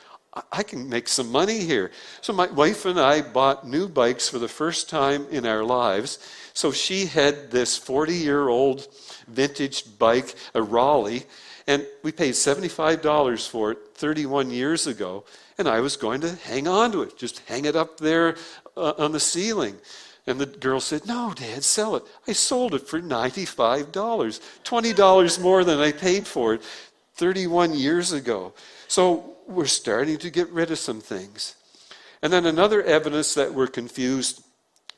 I 0.52 0.62
can 0.62 0.88
make 0.88 1.08
some 1.08 1.32
money 1.32 1.58
here. 1.58 1.90
So 2.20 2.32
my 2.32 2.46
wife 2.46 2.84
and 2.84 3.00
I 3.00 3.20
bought 3.20 3.66
new 3.66 3.88
bikes 3.88 4.28
for 4.28 4.38
the 4.38 4.48
first 4.48 4.88
time 4.88 5.26
in 5.30 5.44
our 5.44 5.64
lives. 5.64 6.18
So 6.54 6.70
she 6.70 7.06
had 7.06 7.50
this 7.50 7.76
40 7.76 8.14
year 8.14 8.48
old 8.48 8.86
vintage 9.26 9.98
bike, 9.98 10.36
a 10.54 10.62
Raleigh, 10.62 11.24
and 11.66 11.84
we 12.02 12.12
paid 12.12 12.34
$75 12.34 13.48
for 13.48 13.72
it 13.72 13.78
31 13.94 14.50
years 14.50 14.86
ago. 14.86 15.24
And 15.58 15.66
I 15.68 15.80
was 15.80 15.96
going 15.96 16.20
to 16.20 16.36
hang 16.36 16.68
on 16.68 16.92
to 16.92 17.02
it, 17.02 17.16
just 17.18 17.40
hang 17.46 17.64
it 17.64 17.74
up 17.74 17.98
there 17.98 18.36
uh, 18.76 18.94
on 18.98 19.12
the 19.12 19.20
ceiling. 19.20 19.76
And 20.26 20.40
the 20.40 20.46
girl 20.46 20.80
said, 20.80 21.06
No, 21.06 21.32
Dad, 21.34 21.64
sell 21.64 21.96
it. 21.96 22.04
I 22.28 22.32
sold 22.32 22.74
it 22.74 22.86
for 22.86 23.00
$95, 23.00 23.90
$20 23.90 25.42
more 25.42 25.64
than 25.64 25.80
I 25.80 25.92
paid 25.92 26.26
for 26.26 26.54
it 26.54 26.62
31 27.20 27.74
years 27.74 28.12
ago. 28.12 28.54
So 28.88 29.36
we're 29.46 29.66
starting 29.66 30.16
to 30.16 30.30
get 30.30 30.48
rid 30.48 30.70
of 30.70 30.78
some 30.78 31.02
things. 31.02 31.54
And 32.22 32.32
then 32.32 32.46
another 32.46 32.82
evidence 32.82 33.34
that 33.34 33.52
we're 33.52 33.66
confused 33.66 34.42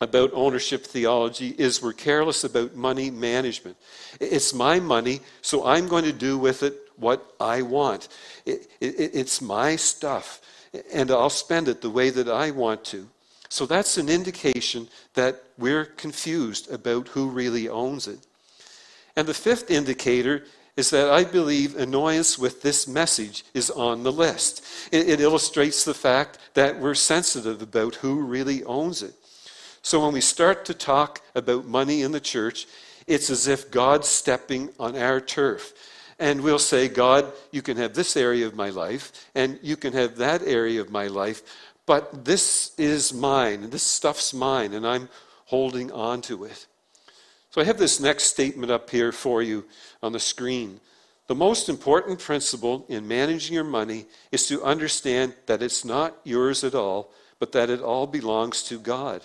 about 0.00 0.30
ownership 0.32 0.86
theology 0.86 1.48
is 1.58 1.82
we're 1.82 1.92
careless 1.92 2.44
about 2.44 2.76
money 2.76 3.10
management. 3.10 3.76
It's 4.20 4.54
my 4.54 4.78
money, 4.78 5.20
so 5.40 5.66
I'm 5.66 5.88
going 5.88 6.04
to 6.04 6.12
do 6.12 6.38
with 6.38 6.62
it 6.62 6.74
what 6.94 7.26
I 7.40 7.62
want. 7.62 8.06
It, 8.46 8.68
it, 8.80 9.10
it's 9.14 9.42
my 9.42 9.74
stuff, 9.74 10.40
and 10.92 11.10
I'll 11.10 11.28
spend 11.28 11.66
it 11.66 11.80
the 11.80 11.90
way 11.90 12.10
that 12.10 12.28
I 12.28 12.52
want 12.52 12.84
to. 12.86 13.08
So 13.48 13.66
that's 13.66 13.98
an 13.98 14.08
indication 14.08 14.86
that 15.14 15.42
we're 15.58 15.86
confused 15.86 16.70
about 16.70 17.08
who 17.08 17.28
really 17.28 17.68
owns 17.68 18.06
it. 18.06 18.20
And 19.16 19.26
the 19.26 19.34
fifth 19.34 19.72
indicator 19.72 20.44
is 20.76 20.90
that 20.90 21.10
I 21.10 21.24
believe 21.24 21.76
annoyance 21.76 22.38
with 22.38 22.62
this 22.62 22.88
message 22.88 23.44
is 23.52 23.70
on 23.70 24.02
the 24.02 24.12
list. 24.12 24.64
It, 24.90 25.08
it, 25.08 25.20
illustrates 25.20 25.84
the 25.84 25.94
fact 25.94 26.38
that 26.54 26.80
we're 26.80 26.94
sensitive 26.94 27.60
about 27.60 27.96
who 27.96 28.22
really 28.22 28.64
owns 28.64 29.02
it. 29.02 29.14
So 29.82 30.02
when 30.02 30.14
we 30.14 30.20
start 30.20 30.64
to 30.66 30.74
talk 30.74 31.20
about 31.34 31.66
money 31.66 32.02
in 32.02 32.12
the 32.12 32.20
church, 32.20 32.66
it's 33.06 33.28
as 33.28 33.48
if 33.48 33.70
God's 33.70 34.08
stepping 34.08 34.70
on 34.78 34.96
our 34.96 35.20
turf. 35.20 35.74
And 36.18 36.40
we'll 36.40 36.58
say, 36.58 36.88
God, 36.88 37.32
you 37.50 37.62
can 37.62 37.76
have 37.76 37.94
this 37.94 38.16
area 38.16 38.46
of 38.46 38.54
my 38.54 38.70
life, 38.70 39.28
and 39.34 39.58
you 39.60 39.76
can 39.76 39.92
have 39.92 40.16
that 40.16 40.42
area 40.42 40.80
of 40.80 40.90
my 40.90 41.08
life, 41.08 41.42
but 41.84 42.24
this 42.24 42.72
is 42.78 43.12
mine, 43.12 43.64
and 43.64 43.72
this 43.72 43.82
stuff's 43.82 44.32
mine, 44.32 44.72
and 44.72 44.86
I'm 44.86 45.08
holding 45.46 45.90
on 45.90 46.22
to 46.22 46.44
it. 46.44 46.66
So 47.52 47.60
I 47.60 47.64
have 47.64 47.76
this 47.76 48.00
next 48.00 48.24
statement 48.24 48.72
up 48.72 48.88
here 48.88 49.12
for 49.12 49.42
you 49.42 49.66
on 50.02 50.12
the 50.12 50.18
screen. 50.18 50.80
The 51.26 51.34
most 51.34 51.68
important 51.68 52.18
principle 52.18 52.86
in 52.88 53.06
managing 53.06 53.52
your 53.52 53.62
money 53.62 54.06
is 54.32 54.46
to 54.48 54.64
understand 54.64 55.34
that 55.44 55.62
it's 55.62 55.84
not 55.84 56.16
yours 56.24 56.64
at 56.64 56.74
all, 56.74 57.12
but 57.38 57.52
that 57.52 57.68
it 57.68 57.82
all 57.82 58.06
belongs 58.06 58.62
to 58.64 58.78
God. 58.78 59.20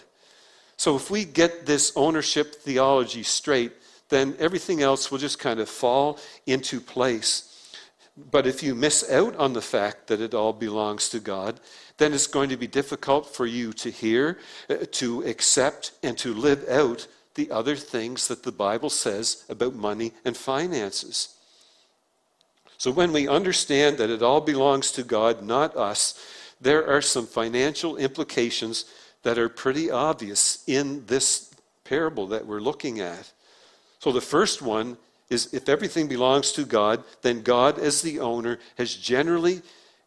So 0.76 0.98
if 0.98 1.10
we 1.10 1.24
get 1.24 1.66
this 1.66 1.94
ownership 1.96 2.56
theology 2.56 3.24
straight, 3.24 3.72
then 4.10 4.36
everything 4.40 4.82
else 4.82 5.10
will 5.10 5.20
just 5.20 5.40
kind 5.40 5.62
of 5.62 5.70
fall 5.70 6.20
into 6.46 6.82
place. 6.82 7.80
But 8.30 8.46
if 8.46 8.62
you 8.62 8.76
miss 8.76 9.10
out 9.10 9.38
on 9.38 9.54
the 9.54 9.62
fact 9.62 10.08
that 10.08 10.20
it 10.20 10.34
all 10.34 10.52
belongs 10.52 11.08
to 11.10 11.22
God, 11.22 11.62
then 11.98 12.14
it's 12.14 12.28
going 12.28 12.50
to 12.50 12.58
be 12.58 12.68
difficult 12.68 13.34
for 13.34 13.46
you 13.46 13.72
to 13.74 13.90
hear, 13.90 14.38
uh, 14.70 14.76
to 14.92 15.24
accept, 15.24 15.94
and 16.04 16.18
to 16.18 16.34
live 16.34 16.68
out 16.68 17.08
the 17.38 17.50
other 17.50 17.78
things 17.78 18.28
that 18.28 18.44
the 18.44 18.52
Bible 18.52 18.90
says 18.90 19.46
about 19.48 19.74
money 19.74 20.12
and 20.26 20.36
finances. 20.36 21.36
So 22.78 22.92
when 22.92 23.14
we 23.14 23.28
understand 23.28 23.98
that 23.98 24.10
it 24.10 24.22
all 24.22 24.42
belongs 24.42 24.92
to 24.92 25.04
God, 25.04 25.42
not 25.42 25.78
us, 25.78 26.20
there 26.60 26.86
are 26.88 27.02
some 27.02 27.26
financial 27.26 27.96
implications 27.96 28.86
that 29.24 29.38
are 29.38 29.50
pretty 29.50 29.90
obvious 29.90 30.64
in 30.68 31.06
this 31.06 31.52
parable 31.86 32.28
that 32.28 32.46
we're 32.46 32.60
looking 32.60 33.00
at. 33.00 33.32
So 34.00 34.12
the 34.12 34.22
first 34.22 34.62
one 34.62 34.98
is 35.30 35.54
if 35.54 35.70
everything 35.70 36.08
belongs 36.08 36.52
to 36.54 36.66
God, 36.66 37.04
then 37.22 37.42
God, 37.42 37.80
as 37.80 38.02
the 38.02 38.20
owner, 38.20 38.60
has 38.78 38.94
generally 38.94 39.62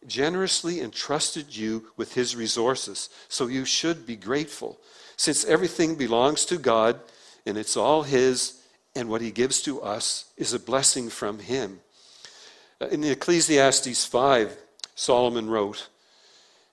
generously 0.07 0.81
entrusted 0.81 1.55
you 1.55 1.85
with 1.95 2.13
his 2.13 2.35
resources. 2.35 3.09
So 3.27 3.47
you 3.47 3.65
should 3.65 4.05
be 4.05 4.15
grateful. 4.15 4.79
Since 5.15 5.45
everything 5.45 5.95
belongs 5.95 6.45
to 6.45 6.57
God 6.57 6.99
and 7.45 7.57
it's 7.57 7.77
all 7.77 8.03
his, 8.03 8.61
and 8.95 9.09
what 9.09 9.21
he 9.21 9.31
gives 9.31 9.61
to 9.63 9.81
us 9.81 10.25
is 10.37 10.53
a 10.53 10.59
blessing 10.59 11.09
from 11.09 11.39
him. 11.39 11.79
Uh, 12.79 12.87
in 12.87 13.03
Ecclesiastes 13.03 14.05
5, 14.05 14.57
Solomon 14.95 15.49
wrote, 15.49 15.87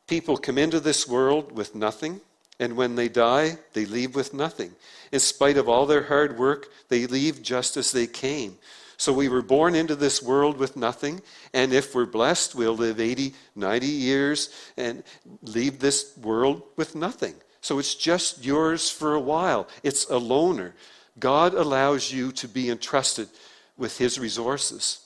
People 0.07 0.37
come 0.37 0.59
into 0.59 0.81
this 0.81 1.07
world 1.07 1.53
with 1.53 1.75
nothing 1.75 2.21
and 2.61 2.77
when 2.77 2.97
they 2.97 3.09
die, 3.09 3.59
they 3.73 3.85
leave 3.85 4.15
with 4.15 4.35
nothing. 4.35 4.73
In 5.13 5.21
spite 5.21 5.57
of 5.57 5.69
all 5.69 5.87
their 5.87 6.05
hard 6.05 6.39
work, 6.39 6.69
they 6.89 7.07
leave 7.07 7.43
just 7.43 7.77
as 7.77 7.93
they 7.93 8.07
came. 8.07 8.59
So 8.97 9.13
we 9.13 9.29
were 9.29 9.43
born 9.43 9.77
into 9.77 9.95
this 9.95 10.21
world 10.21 10.59
with 10.59 10.77
nothing, 10.77 11.23
and 11.55 11.73
if 11.73 11.95
we're 11.95 12.05
blessed, 12.05 12.57
we'll 12.57 12.77
live 12.77 12.99
80, 12.99 13.33
90 13.55 13.87
years 13.87 14.51
and 14.77 15.05
leave 15.43 15.79
this 15.79 16.17
world 16.17 16.63
with 16.77 16.97
nothing. 16.97 17.35
So 17.69 17.79
it's 17.79 17.95
just 17.95 18.47
yours 18.47 18.89
for 18.89 19.15
a 19.15 19.21
while. 19.21 19.69
It's 19.83 20.07
a 20.07 20.15
loaner. 20.15 20.73
God 21.21 21.53
allows 21.53 22.11
you 22.11 22.33
to 22.33 22.49
be 22.49 22.71
entrusted 22.71 23.29
with 23.77 23.99
His 23.99 24.19
resources. 24.19 25.01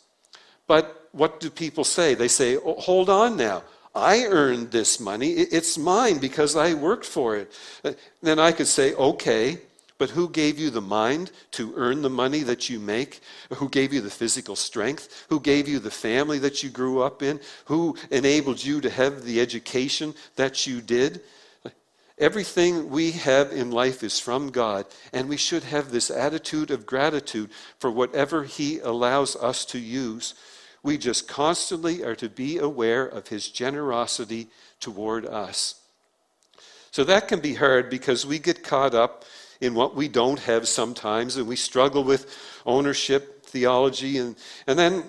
But 0.69 1.09
what 1.11 1.41
do 1.41 1.51
people 1.51 1.83
say? 1.83 2.15
They 2.15 2.29
say, 2.29 2.57
oh, 2.57 2.75
hold 2.75 3.11
on 3.11 3.37
now. 3.37 3.65
I 3.97 4.27
earned 4.27 4.71
this 4.71 5.01
money. 5.01 5.31
It's 5.33 5.77
mine 5.77 6.19
because 6.19 6.55
I 6.55 6.75
worked 6.75 7.05
for 7.05 7.37
it. 7.37 7.53
Uh, 7.85 7.95
then 8.23 8.39
I 8.39 8.53
could 8.53 8.69
say, 8.69 8.95
okay, 8.95 9.59
but 9.99 10.11
who 10.11 10.29
gave 10.29 10.57
you 10.57 10.71
the 10.71 10.81
mind 10.81 11.33
to 11.59 11.75
earn 11.75 12.01
the 12.01 12.11
money 12.11 12.45
that 12.45 12.71
you 12.71 12.79
make? 12.79 13.23
Who 13.55 13.69
gave 13.71 13.93
you 13.93 14.01
the 14.01 14.09
physical 14.09 14.55
strength? 14.55 15.27
Who 15.31 15.41
gave 15.41 15.67
you 15.67 15.81
the 15.81 15.91
family 15.91 16.39
that 16.39 16.63
you 16.63 16.71
grew 16.71 17.03
up 17.03 17.25
in? 17.25 17.41
Who 17.65 17.97
enabled 18.13 18.63
you 18.63 18.81
to 18.83 18.91
have 18.91 19.25
the 19.25 19.41
education 19.41 20.15
that 20.37 20.65
you 20.65 20.81
did? 20.81 21.23
Everything 22.23 22.89
we 22.89 23.11
have 23.13 23.53
in 23.53 23.71
life 23.71 24.03
is 24.03 24.19
from 24.19 24.51
God, 24.51 24.87
and 25.13 25.29
we 25.29 25.37
should 25.37 25.65
have 25.65 25.91
this 25.91 26.11
attitude 26.11 26.71
of 26.71 26.87
gratitude 26.87 27.51
for 27.79 27.91
whatever 27.91 28.45
He 28.45 28.79
allows 28.79 29.37
us 29.37 29.65
to 29.67 29.79
use 29.79 30.35
we 30.83 30.99
just 30.99 31.29
constantly 31.29 32.03
are 32.03 32.17
to 32.17 32.29
be 32.29 32.59
aware 32.59 33.07
of 33.07 33.29
his 33.29 33.49
generosity 33.49 34.49
toward 34.81 35.25
us. 35.27 35.77
So 36.91 37.05
that 37.05 37.29
can 37.29 37.41
be 37.41 37.55
hard 37.55 37.89
because 37.89 38.27
we 38.27 38.39
get 38.39 38.65
caught 38.65 38.95
up 38.95 39.25
in 39.61 39.75
what 39.75 39.95
we 39.95 40.09
don't 40.09 40.41
have 40.41 40.67
sometimes 40.67 41.37
and 41.37 41.47
we 41.47 41.57
struggle 41.57 42.03
with 42.05 42.37
ownership 42.67 43.47
theology. 43.47 44.19
And, 44.19 44.37
and 44.67 44.79
then, 44.79 45.05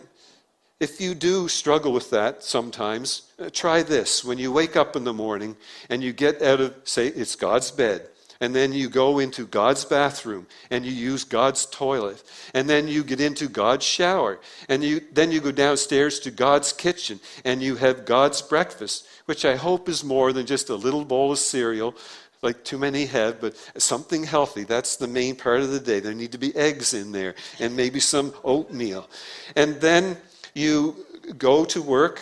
if 0.84 1.00
you 1.00 1.16
do 1.16 1.48
struggle 1.48 1.94
with 1.94 2.10
that 2.10 2.44
sometimes, 2.44 3.32
uh, 3.40 3.50
try 3.52 3.82
this. 3.82 4.24
When 4.24 4.38
you 4.38 4.52
wake 4.52 4.76
up 4.76 4.98
in 4.98 5.06
the 5.06 5.14
morning 5.14 5.56
and 5.90 6.04
you 6.04 6.12
get 6.12 6.42
out 6.42 6.60
of, 6.60 6.76
say, 6.84 7.08
it's 7.08 7.38
God's 7.38 7.72
bed, 7.72 8.10
and 8.42 8.54
then 8.54 8.74
you 8.74 8.90
go 8.90 9.20
into 9.20 9.48
God's 9.48 9.86
bathroom 9.86 10.46
and 10.70 10.86
you 10.86 10.92
use 10.92 11.24
God's 11.24 11.66
toilet, 11.68 12.22
and 12.54 12.70
then 12.70 12.90
you 12.90 13.06
get 13.06 13.22
into 13.22 13.48
God's 13.48 13.86
shower, 13.86 14.42
and 14.68 14.84
you, 14.84 15.00
then 15.14 15.32
you 15.32 15.40
go 15.40 15.54
downstairs 15.54 16.20
to 16.20 16.32
God's 16.32 16.74
kitchen 16.74 17.22
and 17.46 17.64
you 17.64 17.78
have 17.78 18.04
God's 18.04 18.42
breakfast, 18.42 19.08
which 19.24 19.46
I 19.46 19.56
hope 19.56 19.88
is 19.88 20.04
more 20.04 20.34
than 20.34 20.46
just 20.46 20.70
a 20.70 20.76
little 20.76 21.06
bowl 21.06 21.32
of 21.32 21.40
cereal 21.40 21.96
like 22.42 22.66
too 22.66 22.78
many 22.78 23.06
have, 23.06 23.40
but 23.40 23.56
something 23.78 24.26
healthy. 24.26 24.66
That's 24.66 24.98
the 24.98 25.08
main 25.08 25.38
part 25.38 25.62
of 25.62 25.72
the 25.72 25.80
day. 25.80 26.02
There 26.02 26.14
need 26.14 26.34
to 26.34 26.38
be 26.38 26.54
eggs 26.58 26.94
in 26.94 27.14
there 27.14 27.36
and 27.62 27.74
maybe 27.74 28.02
some 28.02 28.34
oatmeal. 28.44 29.10
And 29.56 29.80
then 29.80 30.18
you 30.54 30.96
go 31.38 31.66
to 31.66 31.82
work 31.82 32.22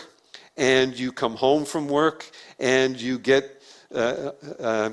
and 0.58 0.98
you 0.98 1.12
come 1.12 1.36
home 1.36 1.66
from 1.66 1.88
work 1.88 2.30
and 2.60 3.00
you 3.00 3.20
get. 3.20 3.62
Uh, 3.94 4.32
uh, 4.60 4.90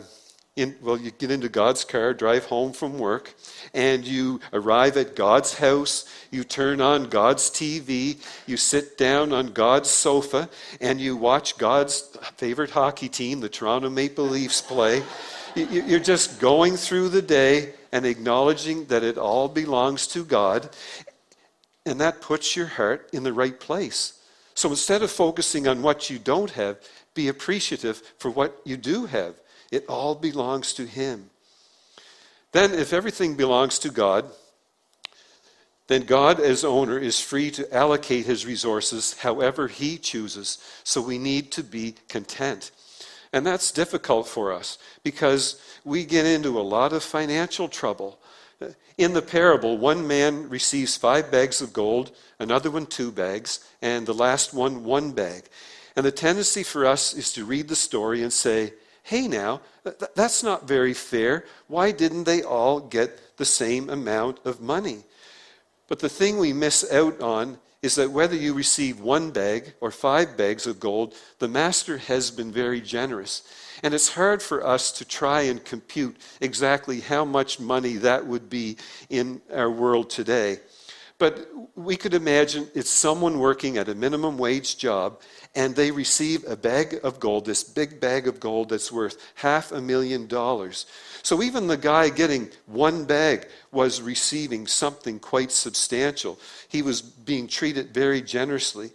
in, 0.59 0.75
well, 0.83 0.99
you 0.99 1.13
get 1.13 1.31
into 1.31 1.49
God's 1.49 1.85
car, 1.85 2.13
drive 2.13 2.47
home 2.47 2.73
from 2.73 2.99
work, 2.99 3.33
and 3.73 4.05
you 4.05 4.41
arrive 4.53 4.97
at 4.97 5.15
God's 5.15 5.55
house. 5.55 6.05
You 6.33 6.43
turn 6.43 6.81
on 6.81 7.09
God's 7.09 7.49
TV. 7.49 8.19
You 8.47 8.57
sit 8.57 8.99
down 8.99 9.33
on 9.33 9.53
God's 9.53 9.89
sofa, 9.89 10.51
and 10.81 11.01
you 11.01 11.17
watch 11.17 11.59
God's 11.59 12.01
favorite 12.37 12.71
hockey 12.71 13.09
team, 13.09 13.39
the 13.39 13.49
Toronto 13.49 13.89
Maple 13.89 14.25
Leafs, 14.25 14.61
play. 14.61 15.05
You're 15.55 16.01
just 16.01 16.41
going 16.41 16.77
through 16.77 17.11
the 17.11 17.23
day, 17.23 17.75
and 17.93 18.05
acknowledging 18.05 18.85
that 18.87 19.03
it 19.03 19.17
all 19.17 19.49
belongs 19.49 20.07
to 20.09 20.25
God. 20.25 20.69
And 21.89 22.01
that 22.01 22.21
puts 22.21 22.55
your 22.55 22.67
heart 22.67 23.09
in 23.13 23.23
the 23.23 23.33
right 23.33 23.59
place. 23.59 24.21
So 24.55 24.69
instead 24.71 25.03
of 25.03 25.11
focusing 25.11 25.67
on 25.67 25.83
what 25.83 26.11
you 26.11 26.19
don't 26.19 26.51
have, 26.53 26.79
be 27.15 27.29
appreciative 27.29 28.03
for 28.19 28.31
what 28.31 28.61
you 28.65 28.77
do 28.77 29.07
have. 29.07 29.35
It 29.71 29.87
all 29.89 30.15
belongs 30.15 30.73
to 30.75 30.87
Him. 30.87 31.31
Then, 32.53 32.73
if 32.73 32.93
everything 32.93 33.35
belongs 33.37 33.79
to 33.81 33.91
God, 33.91 34.25
then 35.89 36.03
God, 36.03 36.39
as 36.39 36.65
owner, 36.65 36.99
is 36.99 37.21
free 37.21 37.51
to 37.53 37.75
allocate 37.75 38.27
his 38.27 38.47
resources 38.47 39.19
however 39.19 39.69
he 39.69 39.97
chooses. 39.97 40.59
So 40.85 41.01
we 41.01 41.19
need 41.19 41.51
to 41.53 41.63
be 41.63 41.95
content. 42.09 42.71
And 43.33 43.47
that's 43.47 43.73
difficult 43.73 44.29
for 44.29 44.53
us 44.53 44.79
because 45.03 45.61
we 45.85 46.05
get 46.05 46.27
into 46.27 46.59
a 46.59 46.63
lot 46.63 46.93
of 46.93 47.03
financial 47.03 47.69
trouble. 47.69 48.19
In 48.97 49.13
the 49.13 49.23
parable, 49.23 49.79
one 49.79 50.07
man 50.07 50.49
receives 50.49 50.97
five 50.97 51.31
bags 51.31 51.61
of 51.61 51.73
gold, 51.73 52.11
another 52.39 52.71
one 52.71 52.87
two 52.87 53.13
bags, 53.13 53.61
and 53.81 54.07
the 54.07 54.15
last 54.15 54.53
one 54.53 54.85
one 54.85 55.13
bag. 55.13 55.45
And 55.95 56.05
the 56.05 56.13
tendency 56.13 56.63
for 56.63 56.87
us 56.87 57.15
is 57.15 57.33
to 57.35 57.45
read 57.45 57.69
the 57.69 57.77
story 57.77 58.23
and 58.23 58.33
say, 58.33 58.73
hey, 59.03 59.27
now, 59.27 59.61
that's 60.15 60.43
not 60.43 60.69
very 60.69 60.93
fair. 60.95 61.45
Why 61.67 61.93
didn't 61.93 62.25
they 62.25 62.43
all 62.43 62.81
get 62.81 63.37
the 63.37 63.45
same 63.45 63.89
amount 63.89 64.41
of 64.45 64.61
money? 64.61 65.05
But 65.87 66.01
the 66.01 66.09
thing 66.09 66.39
we 66.39 66.53
miss 66.53 66.91
out 66.93 67.21
on 67.21 67.59
is 67.83 67.95
that 67.95 68.11
whether 68.11 68.35
you 68.35 68.55
receive 68.55 69.01
one 69.01 69.31
bag 69.31 69.75
or 69.81 69.91
five 69.91 70.37
bags 70.37 70.67
of 70.67 70.81
gold, 70.81 71.15
the 71.39 71.49
master 71.49 71.99
has 71.99 72.31
been 72.31 72.51
very 72.51 72.81
generous. 72.81 73.43
And 73.83 73.95
it's 73.95 74.15
hard 74.15 74.43
for 74.43 74.67
us 74.67 74.91
to 74.93 75.05
try 75.05 75.43
and 75.43 75.65
compute 75.65 76.17
exactly 76.41 77.01
how 77.01 77.25
much 77.25 77.61
money 77.61 77.95
that 77.99 78.27
would 78.27 78.51
be 78.51 78.77
in 79.09 79.41
our 79.55 79.71
world 79.71 80.11
today. 80.11 80.59
But 81.19 81.49
we 81.75 81.97
could 81.97 82.15
imagine 82.15 82.69
it's 82.75 82.91
someone 82.91 83.41
working 83.41 83.77
at 83.77 83.89
a 83.89 83.95
minimum 83.95 84.39
wage 84.39 84.79
job 84.79 85.21
and 85.55 85.75
they 85.75 85.91
receive 85.91 86.45
a 86.47 86.57
bag 86.57 87.01
of 87.03 87.19
gold, 87.19 87.45
this 87.45 87.65
big 87.65 88.01
bag 88.01 88.29
of 88.29 88.39
gold 88.39 88.69
that's 88.69 88.93
worth 88.93 89.17
half 89.35 89.73
a 89.73 89.81
million 89.81 90.29
dollars. 90.29 90.87
So 91.23 91.43
even 91.43 91.67
the 91.67 91.77
guy 91.77 92.09
getting 92.11 92.51
one 92.67 93.05
bag 93.05 93.49
was 93.73 94.01
receiving 94.01 94.67
something 94.67 95.19
quite 95.19 95.51
substantial. 95.51 96.39
He 96.69 96.83
was 96.83 97.03
being 97.03 97.49
treated 97.49 97.93
very 97.93 98.23
generously. 98.23 98.91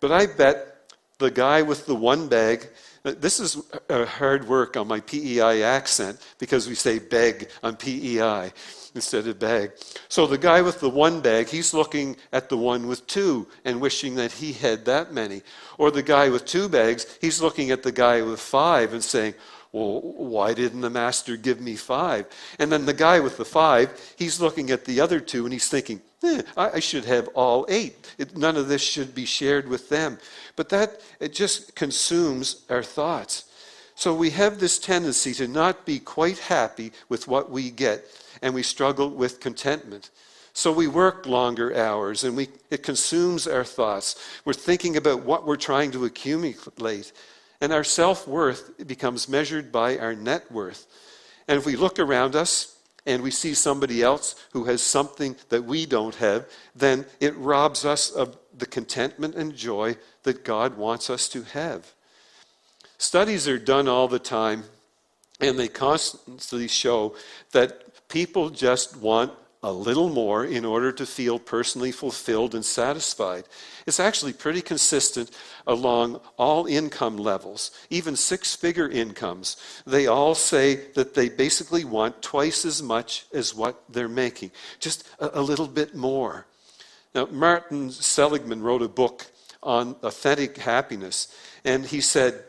But 0.00 0.10
I 0.10 0.26
bet 0.26 0.92
the 1.18 1.30
guy 1.30 1.62
with 1.62 1.86
the 1.86 1.94
one 1.94 2.28
bag 2.28 2.68
this 3.12 3.40
is 3.40 3.62
hard 3.90 4.48
work 4.48 4.76
on 4.76 4.88
my 4.88 5.00
PEI 5.00 5.62
accent 5.62 6.20
because 6.38 6.68
we 6.68 6.74
say 6.74 6.98
beg 6.98 7.50
on 7.62 7.76
PEI 7.76 8.52
instead 8.94 9.26
of 9.26 9.38
bag. 9.38 9.72
So 10.08 10.26
the 10.26 10.38
guy 10.38 10.62
with 10.62 10.80
the 10.80 10.90
one 10.90 11.20
bag, 11.20 11.48
he's 11.48 11.72
looking 11.72 12.16
at 12.32 12.48
the 12.48 12.56
one 12.56 12.86
with 12.86 13.06
two 13.06 13.46
and 13.64 13.80
wishing 13.80 14.14
that 14.16 14.32
he 14.32 14.52
had 14.52 14.84
that 14.86 15.12
many. 15.12 15.42
Or 15.78 15.90
the 15.90 16.02
guy 16.02 16.28
with 16.28 16.44
two 16.46 16.68
bags, 16.68 17.18
he's 17.20 17.40
looking 17.40 17.70
at 17.70 17.82
the 17.82 17.92
guy 17.92 18.22
with 18.22 18.40
five 18.40 18.92
and 18.92 19.02
saying, 19.02 19.34
well, 19.72 20.00
why 20.00 20.54
didn't 20.54 20.80
the 20.80 20.90
master 20.90 21.36
give 21.36 21.60
me 21.60 21.76
five? 21.76 22.26
And 22.58 22.72
then 22.72 22.86
the 22.86 22.94
guy 22.94 23.20
with 23.20 23.36
the 23.36 23.44
five, 23.44 24.14
he's 24.16 24.40
looking 24.40 24.70
at 24.70 24.84
the 24.84 25.00
other 25.00 25.20
two 25.20 25.44
and 25.44 25.52
he's 25.52 25.68
thinking, 25.68 26.00
eh, 26.24 26.42
I 26.56 26.80
should 26.80 27.04
have 27.04 27.28
all 27.28 27.66
eight. 27.68 28.14
It, 28.16 28.36
none 28.36 28.56
of 28.56 28.68
this 28.68 28.82
should 28.82 29.14
be 29.14 29.26
shared 29.26 29.68
with 29.68 29.88
them. 29.88 30.18
But 30.58 30.70
that, 30.70 31.00
it 31.20 31.32
just 31.32 31.76
consumes 31.76 32.64
our 32.68 32.82
thoughts. 32.82 33.44
So 33.94 34.12
we 34.12 34.30
have 34.30 34.58
this 34.58 34.80
tendency 34.80 35.32
to 35.34 35.46
not 35.46 35.86
be 35.86 36.00
quite 36.00 36.40
happy 36.40 36.90
with 37.08 37.28
what 37.28 37.48
we 37.48 37.70
get, 37.70 38.04
and 38.42 38.52
we 38.52 38.64
struggle 38.64 39.08
with 39.08 39.38
contentment. 39.38 40.10
So 40.54 40.72
we 40.72 40.88
work 40.88 41.26
longer 41.26 41.76
hours, 41.76 42.24
and 42.24 42.36
we, 42.36 42.48
it 42.72 42.82
consumes 42.82 43.46
our 43.46 43.62
thoughts. 43.62 44.16
We're 44.44 44.52
thinking 44.52 44.96
about 44.96 45.22
what 45.22 45.46
we're 45.46 45.54
trying 45.54 45.92
to 45.92 46.04
accumulate. 46.06 47.12
And 47.60 47.72
our 47.72 47.84
self 47.84 48.26
worth 48.26 48.84
becomes 48.84 49.28
measured 49.28 49.70
by 49.70 49.96
our 49.98 50.16
net 50.16 50.50
worth. 50.50 50.88
And 51.46 51.56
if 51.56 51.66
we 51.66 51.76
look 51.76 52.00
around 52.00 52.34
us 52.34 52.77
and 53.08 53.22
we 53.22 53.30
see 53.30 53.54
somebody 53.54 54.02
else 54.02 54.34
who 54.52 54.64
has 54.64 54.82
something 54.82 55.34
that 55.48 55.64
we 55.64 55.86
don't 55.86 56.16
have, 56.16 56.46
then 56.76 57.06
it 57.20 57.34
robs 57.38 57.86
us 57.86 58.10
of 58.10 58.36
the 58.56 58.66
contentment 58.66 59.34
and 59.34 59.56
joy 59.56 59.96
that 60.24 60.44
God 60.44 60.76
wants 60.76 61.08
us 61.08 61.26
to 61.30 61.42
have. 61.42 61.94
Studies 62.98 63.48
are 63.48 63.58
done 63.58 63.88
all 63.88 64.08
the 64.08 64.18
time, 64.18 64.64
and 65.40 65.58
they 65.58 65.68
constantly 65.68 66.68
show 66.68 67.16
that 67.52 68.08
people 68.08 68.50
just 68.50 68.98
want 68.98 69.32
a 69.62 69.72
little 69.72 70.08
more 70.08 70.44
in 70.44 70.64
order 70.64 70.92
to 70.92 71.04
feel 71.04 71.38
personally 71.38 71.90
fulfilled 71.90 72.54
and 72.54 72.64
satisfied. 72.64 73.44
It's 73.86 73.98
actually 73.98 74.32
pretty 74.32 74.62
consistent 74.62 75.30
along 75.66 76.20
all 76.36 76.66
income 76.66 77.16
levels, 77.16 77.72
even 77.90 78.14
six 78.14 78.54
figure 78.54 78.88
incomes. 78.88 79.56
They 79.84 80.06
all 80.06 80.36
say 80.36 80.92
that 80.94 81.14
they 81.14 81.28
basically 81.28 81.84
want 81.84 82.22
twice 82.22 82.64
as 82.64 82.82
much 82.82 83.26
as 83.32 83.54
what 83.54 83.82
they're 83.88 84.08
making, 84.08 84.52
just 84.78 85.08
a, 85.18 85.40
a 85.40 85.42
little 85.42 85.66
bit 85.66 85.94
more. 85.94 86.46
Now, 87.14 87.26
Martin 87.26 87.90
Seligman 87.90 88.62
wrote 88.62 88.82
a 88.82 88.88
book 88.88 89.26
on 89.60 89.96
authentic 90.02 90.58
happiness, 90.58 91.34
and 91.64 91.84
he 91.84 92.00
said, 92.00 92.44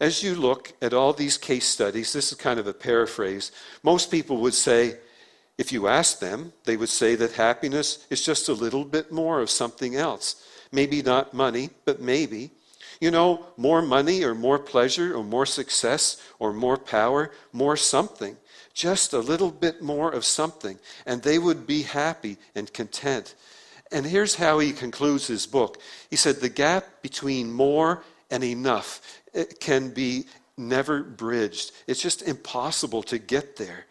as 0.00 0.22
you 0.22 0.34
look 0.34 0.72
at 0.82 0.94
all 0.94 1.12
these 1.12 1.36
case 1.36 1.66
studies, 1.66 2.12
this 2.12 2.32
is 2.32 2.38
kind 2.38 2.58
of 2.58 2.66
a 2.66 2.72
paraphrase, 2.72 3.52
most 3.82 4.10
people 4.10 4.38
would 4.38 4.54
say, 4.54 4.96
if 5.60 5.72
you 5.72 5.88
ask 5.88 6.20
them, 6.20 6.54
they 6.64 6.78
would 6.78 6.88
say 6.88 7.14
that 7.16 7.32
happiness 7.32 8.06
is 8.08 8.24
just 8.24 8.48
a 8.48 8.54
little 8.54 8.82
bit 8.82 9.12
more 9.12 9.42
of 9.42 9.50
something 9.50 9.94
else. 9.94 10.42
Maybe 10.72 11.02
not 11.02 11.34
money, 11.34 11.68
but 11.84 12.00
maybe. 12.00 12.50
You 12.98 13.10
know, 13.10 13.44
more 13.58 13.82
money 13.82 14.24
or 14.24 14.34
more 14.34 14.58
pleasure 14.58 15.14
or 15.14 15.22
more 15.22 15.44
success 15.44 16.16
or 16.38 16.54
more 16.54 16.78
power, 16.78 17.30
more 17.52 17.76
something. 17.76 18.38
Just 18.72 19.12
a 19.12 19.18
little 19.18 19.50
bit 19.50 19.82
more 19.82 20.10
of 20.10 20.24
something. 20.24 20.78
And 21.04 21.22
they 21.22 21.38
would 21.38 21.66
be 21.66 21.82
happy 21.82 22.38
and 22.54 22.72
content. 22.72 23.34
And 23.92 24.06
here's 24.06 24.36
how 24.36 24.60
he 24.60 24.72
concludes 24.72 25.26
his 25.26 25.46
book. 25.46 25.76
He 26.08 26.16
said, 26.16 26.36
The 26.36 26.48
gap 26.48 27.02
between 27.02 27.52
more 27.52 28.02
and 28.30 28.42
enough 28.42 29.20
can 29.60 29.90
be 29.90 30.24
never 30.56 31.02
bridged. 31.02 31.72
It's 31.86 32.00
just 32.00 32.22
impossible 32.22 33.02
to 33.02 33.18
get 33.18 33.56
there. 33.56 33.84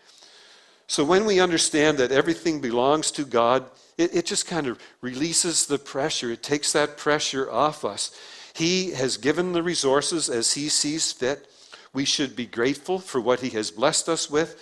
So 0.89 1.05
when 1.05 1.25
we 1.25 1.39
understand 1.39 1.99
that 1.99 2.11
everything 2.11 2.61
belongs 2.61 3.11
to 3.11 3.23
God, 3.23 3.69
it, 3.95 4.15
it 4.15 4.25
just 4.25 4.47
kind 4.47 4.65
of 4.65 4.79
releases 5.01 5.67
the 5.67 5.77
pressure. 5.77 6.31
It 6.31 6.41
takes 6.41 6.73
that 6.73 6.97
pressure 6.97 7.49
off 7.49 7.85
us. 7.85 8.19
He 8.55 8.93
has 8.93 9.15
given 9.15 9.53
the 9.53 9.61
resources 9.61 10.31
as 10.31 10.53
He 10.53 10.67
sees 10.67 11.11
fit. 11.11 11.47
We 11.93 12.05
should 12.05 12.35
be 12.35 12.47
grateful 12.47 12.97
for 12.97 13.21
what 13.21 13.41
He 13.41 13.49
has 13.49 13.69
blessed 13.69 14.09
us 14.09 14.31
with. 14.31 14.59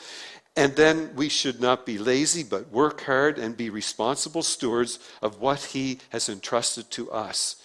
And 0.58 0.76
then 0.76 1.12
we 1.16 1.30
should 1.30 1.62
not 1.62 1.86
be 1.86 1.98
lazy, 1.98 2.44
but 2.44 2.74
work 2.74 3.00
hard 3.04 3.40
and 3.40 3.56
be 3.56 3.70
responsible 3.70 4.44
stewards 4.44 5.00
of 5.22 5.40
what 5.40 5.64
He 5.64 6.00
has 6.10 6.28
entrusted 6.28 6.92
to 6.92 7.10
us. 7.10 7.56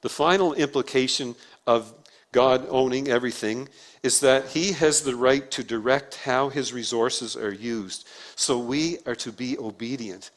The 0.00 0.08
final 0.08 0.54
implication 0.54 1.34
of 1.66 1.92
God 2.32 2.66
owning 2.70 3.08
everything 3.08 3.68
is 4.04 4.20
that 4.20 4.48
he 4.48 4.72
has 4.72 5.00
the 5.00 5.16
right 5.16 5.50
to 5.50 5.64
direct 5.64 6.16
how 6.16 6.50
his 6.50 6.74
resources 6.74 7.34
are 7.36 7.54
used. 7.54 8.06
So 8.36 8.58
we 8.58 8.98
are 9.06 9.14
to 9.14 9.32
be 9.32 9.56
obedient. 9.56 10.30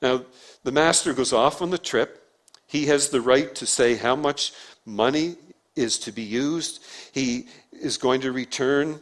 Now, 0.00 0.24
the 0.62 0.72
master 0.72 1.12
goes 1.12 1.30
off 1.30 1.60
on 1.60 1.68
the 1.68 1.76
trip. 1.76 2.26
He 2.66 2.86
has 2.86 3.10
the 3.10 3.20
right 3.20 3.54
to 3.56 3.66
say 3.66 3.96
how 3.96 4.16
much 4.16 4.54
money 4.86 5.36
is 5.76 5.98
to 5.98 6.12
be 6.12 6.22
used. 6.22 6.82
He 7.12 7.46
is 7.72 7.98
going 7.98 8.22
to 8.22 8.32
return 8.32 9.00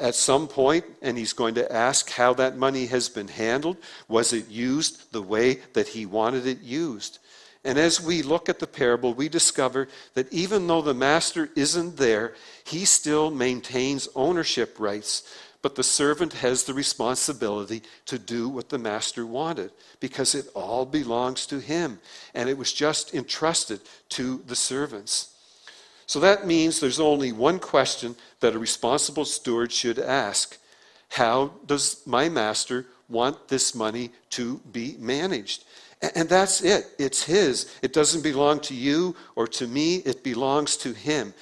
at 0.00 0.14
some 0.14 0.48
point 0.48 0.86
and 1.02 1.18
he's 1.18 1.34
going 1.34 1.56
to 1.56 1.70
ask 1.70 2.08
how 2.08 2.32
that 2.34 2.56
money 2.56 2.86
has 2.86 3.10
been 3.10 3.28
handled. 3.28 3.76
Was 4.08 4.32
it 4.32 4.48
used 4.48 5.12
the 5.12 5.22
way 5.22 5.60
that 5.74 5.88
he 5.88 6.06
wanted 6.06 6.46
it 6.46 6.62
used? 6.62 7.18
And 7.66 7.78
as 7.78 8.00
we 8.00 8.22
look 8.22 8.48
at 8.48 8.60
the 8.60 8.66
parable, 8.68 9.12
we 9.12 9.28
discover 9.28 9.88
that 10.14 10.32
even 10.32 10.68
though 10.68 10.82
the 10.82 10.94
master 10.94 11.50
isn't 11.56 11.96
there, 11.96 12.34
he 12.62 12.84
still 12.84 13.28
maintains 13.32 14.08
ownership 14.14 14.76
rights. 14.78 15.24
But 15.62 15.74
the 15.74 15.82
servant 15.82 16.32
has 16.34 16.62
the 16.62 16.74
responsibility 16.74 17.82
to 18.04 18.20
do 18.20 18.48
what 18.48 18.68
the 18.68 18.78
master 18.78 19.26
wanted 19.26 19.72
because 19.98 20.36
it 20.36 20.46
all 20.54 20.86
belongs 20.86 21.44
to 21.46 21.58
him. 21.58 21.98
And 22.34 22.48
it 22.48 22.56
was 22.56 22.72
just 22.72 23.12
entrusted 23.12 23.80
to 24.10 24.44
the 24.46 24.54
servants. 24.54 25.34
So 26.06 26.20
that 26.20 26.46
means 26.46 26.78
there's 26.78 27.00
only 27.00 27.32
one 27.32 27.58
question 27.58 28.14
that 28.38 28.54
a 28.54 28.60
responsible 28.60 29.24
steward 29.24 29.72
should 29.72 29.98
ask 29.98 30.56
How 31.08 31.50
does 31.66 32.00
my 32.06 32.28
master 32.28 32.86
want 33.08 33.48
this 33.48 33.74
money 33.74 34.12
to 34.30 34.60
be 34.70 34.94
managed? 35.00 35.64
And 36.02 36.28
that's 36.28 36.62
it. 36.62 36.86
It's 36.98 37.24
His. 37.24 37.74
It 37.82 37.92
doesn't 37.92 38.22
belong 38.22 38.60
to 38.60 38.74
you 38.74 39.16
or 39.34 39.46
to 39.48 39.66
me, 39.66 39.96
it 39.96 40.22
belongs 40.22 40.76
to 40.78 40.92
Him. 40.92 41.32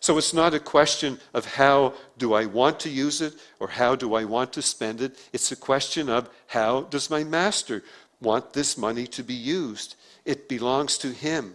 So 0.00 0.18
it's 0.18 0.34
not 0.34 0.52
a 0.52 0.60
question 0.60 1.18
of 1.32 1.46
how 1.46 1.94
do 2.18 2.34
I 2.34 2.44
want 2.44 2.78
to 2.80 2.90
use 2.90 3.22
it 3.22 3.34
or 3.58 3.68
how 3.68 3.96
do 3.96 4.14
I 4.14 4.24
want 4.24 4.52
to 4.52 4.60
spend 4.60 5.00
it. 5.00 5.18
It's 5.32 5.50
a 5.50 5.56
question 5.56 6.10
of 6.10 6.28
how 6.46 6.82
does 6.82 7.08
my 7.08 7.24
master 7.24 7.82
want 8.20 8.52
this 8.52 8.76
money 8.76 9.06
to 9.06 9.22
be 9.22 9.34
used? 9.34 9.96
It 10.26 10.46
belongs 10.46 10.98
to 10.98 11.08
him. 11.08 11.54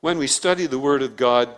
When 0.00 0.18
we 0.18 0.26
study 0.26 0.66
the 0.66 0.78
Word 0.78 1.02
of 1.02 1.16
God, 1.16 1.48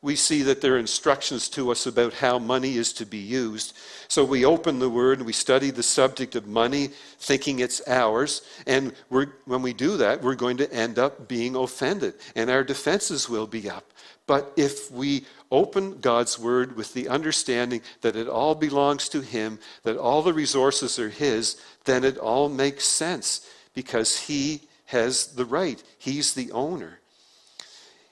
we 0.00 0.14
see 0.14 0.42
that 0.42 0.60
there 0.60 0.74
are 0.74 0.78
instructions 0.78 1.48
to 1.48 1.72
us 1.72 1.86
about 1.86 2.12
how 2.14 2.38
money 2.38 2.76
is 2.76 2.92
to 2.92 3.04
be 3.04 3.18
used. 3.18 3.76
So 4.06 4.24
we 4.24 4.44
open 4.44 4.78
the 4.78 4.88
Word 4.88 5.18
and 5.18 5.26
we 5.26 5.32
study 5.32 5.70
the 5.70 5.82
subject 5.82 6.36
of 6.36 6.46
money, 6.46 6.90
thinking 7.18 7.58
it's 7.58 7.82
ours. 7.88 8.42
And 8.66 8.92
when 9.08 9.62
we 9.62 9.72
do 9.72 9.96
that, 9.96 10.22
we're 10.22 10.36
going 10.36 10.58
to 10.58 10.72
end 10.72 11.00
up 11.00 11.26
being 11.26 11.56
offended, 11.56 12.14
and 12.36 12.48
our 12.48 12.62
defenses 12.62 13.28
will 13.28 13.48
be 13.48 13.68
up. 13.68 13.92
But 14.28 14.52
if 14.56 14.92
we 14.92 15.24
open 15.50 15.98
God's 16.00 16.38
word 16.38 16.76
with 16.76 16.92
the 16.92 17.08
understanding 17.08 17.80
that 18.02 18.14
it 18.14 18.28
all 18.28 18.54
belongs 18.54 19.08
to 19.08 19.20
Him, 19.20 19.58
that 19.82 19.96
all 19.96 20.22
the 20.22 20.34
resources 20.34 20.98
are 20.98 21.08
His, 21.08 21.60
then 21.86 22.04
it 22.04 22.18
all 22.18 22.48
makes 22.48 22.84
sense 22.84 23.48
because 23.74 24.20
He 24.20 24.62
has 24.86 25.28
the 25.28 25.44
right. 25.44 25.82
He's 25.98 26.34
the 26.34 26.52
owner. 26.52 27.00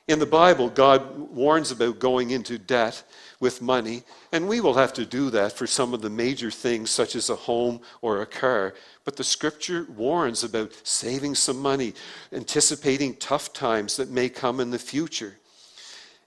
In 0.09 0.21
the 0.21 0.27
Bible, 0.27 0.69
God 0.69 1.19
warns 1.19 1.73
about 1.73 1.99
going 1.99 2.31
into 2.31 2.59
debt 2.59 3.03
with 3.41 3.61
money, 3.61 4.05
and 4.31 4.49
we 4.49 4.61
will 4.61 4.75
have 4.75 4.93
to 4.95 5.05
do 5.05 5.31
that 5.31 5.53
for 5.53 5.67
some 5.67 5.93
of 5.93 6.01
the 6.01 6.11
major 6.11 6.49
things, 6.49 6.91
such 6.91 7.17
as 7.17 7.29
a 7.29 7.35
home 7.35 7.81
or 8.03 8.23
a 8.23 8.27
car. 8.27 8.75
But 9.05 9.17
the 9.17 9.25
scripture 9.25 9.85
warns 9.97 10.45
about 10.45 10.73
saving 10.87 11.35
some 11.35 11.59
money, 11.59 11.93
anticipating 12.33 13.17
tough 13.17 13.53
times 13.53 13.97
that 13.97 14.09
may 14.09 14.29
come 14.29 14.61
in 14.61 14.71
the 14.71 14.79
future. 14.79 15.39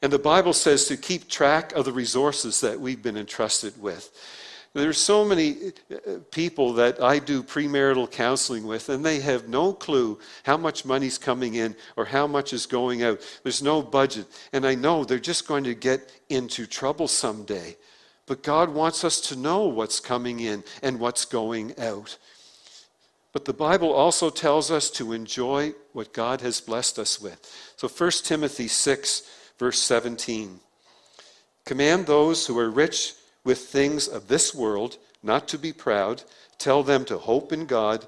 And 0.02 0.12
the 0.12 0.20
Bible 0.20 0.54
says 0.54 0.86
to 0.86 0.98
keep 0.98 1.30
track 1.30 1.72
of 1.72 1.86
the 1.86 1.94
resources 1.94 2.60
that 2.60 2.80
we've 2.80 3.02
been 3.02 3.18
entrusted 3.18 3.82
with. 3.82 4.12
There's 4.74 5.00
so 5.00 5.26
many 5.26 5.72
uh, 5.92 6.20
people 6.32 6.74
that 6.74 7.02
I 7.02 7.20
do 7.20 7.42
premarital 7.42 8.12
counseling 8.12 8.68
with, 8.68 8.90
and 8.90 9.04
they 9.04 9.20
have 9.20 9.50
no 9.50 9.74
clue 9.74 10.20
how 10.44 10.58
much 10.58 10.86
money's 10.86 11.18
coming 11.18 11.56
in 11.56 11.76
or 11.98 12.06
how 12.06 12.28
much 12.28 12.54
is 12.54 12.66
going 12.66 13.02
out. 13.04 13.20
There's 13.44 13.64
no 13.64 13.82
budget. 13.82 14.28
And 14.54 14.66
I 14.66 14.76
know 14.76 15.04
they're 15.04 15.20
just 15.20 15.48
going 15.48 15.64
to 15.64 15.74
get 15.74 16.12
into 16.30 16.68
trouble 16.68 17.08
someday. 17.08 17.78
But 18.28 18.44
God 18.44 18.70
wants 18.70 19.04
us 19.04 19.20
to 19.22 19.36
know 19.36 19.66
what's 19.66 20.00
coming 20.00 20.40
in 20.40 20.64
and 20.84 21.00
what's 21.00 21.26
going 21.26 21.78
out. 21.80 22.18
But 23.34 23.46
the 23.46 23.54
Bible 23.54 23.92
also 23.92 24.30
tells 24.30 24.70
us 24.70 24.92
to 24.92 25.14
enjoy 25.14 25.74
what 25.94 26.14
God 26.14 26.42
has 26.42 26.62
blessed 26.62 27.00
us 27.00 27.20
with. 27.20 27.40
So 27.76 27.88
1 27.88 28.12
Timothy 28.24 28.68
6 28.68 29.24
Verse 29.60 29.80
17 29.80 30.62
Command 31.66 32.08
those 32.08 32.48
who 32.48 32.58
are 32.58 32.72
rich 32.72 33.14
with 33.44 33.60
things 33.60 34.08
of 34.08 34.28
this 34.28 34.54
world 34.54 34.98
not 35.24 35.48
to 35.50 35.58
be 35.58 35.74
proud. 35.74 36.24
Tell 36.58 36.84
them 36.84 37.06
to 37.06 37.18
hope 37.18 37.52
in 37.52 37.66
God, 37.66 38.08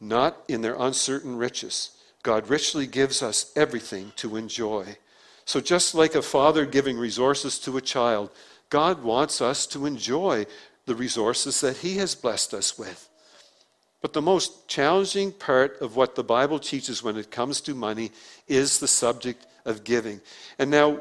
not 0.00 0.42
in 0.48 0.62
their 0.62 0.76
uncertain 0.78 1.36
riches. 1.36 1.90
God 2.22 2.48
richly 2.48 2.86
gives 2.86 3.22
us 3.22 3.52
everything 3.54 4.12
to 4.16 4.36
enjoy. 4.36 4.96
So, 5.44 5.60
just 5.60 5.94
like 5.94 6.14
a 6.14 6.22
father 6.22 6.64
giving 6.64 6.96
resources 6.96 7.58
to 7.60 7.76
a 7.76 7.82
child, 7.82 8.30
God 8.70 9.02
wants 9.02 9.40
us 9.40 9.66
to 9.68 9.84
enjoy 9.84 10.46
the 10.86 10.94
resources 10.94 11.60
that 11.60 11.78
He 11.78 11.98
has 11.98 12.14
blessed 12.14 12.54
us 12.54 12.78
with. 12.78 13.08
But 14.00 14.12
the 14.12 14.22
most 14.22 14.68
challenging 14.68 15.32
part 15.32 15.80
of 15.80 15.96
what 15.96 16.14
the 16.14 16.24
Bible 16.24 16.58
teaches 16.58 17.02
when 17.02 17.16
it 17.16 17.30
comes 17.30 17.60
to 17.62 17.74
money 17.74 18.10
is 18.48 18.78
the 18.78 18.88
subject 18.88 19.46
of 19.64 19.84
giving. 19.84 20.20
And 20.58 20.70
now, 20.70 21.00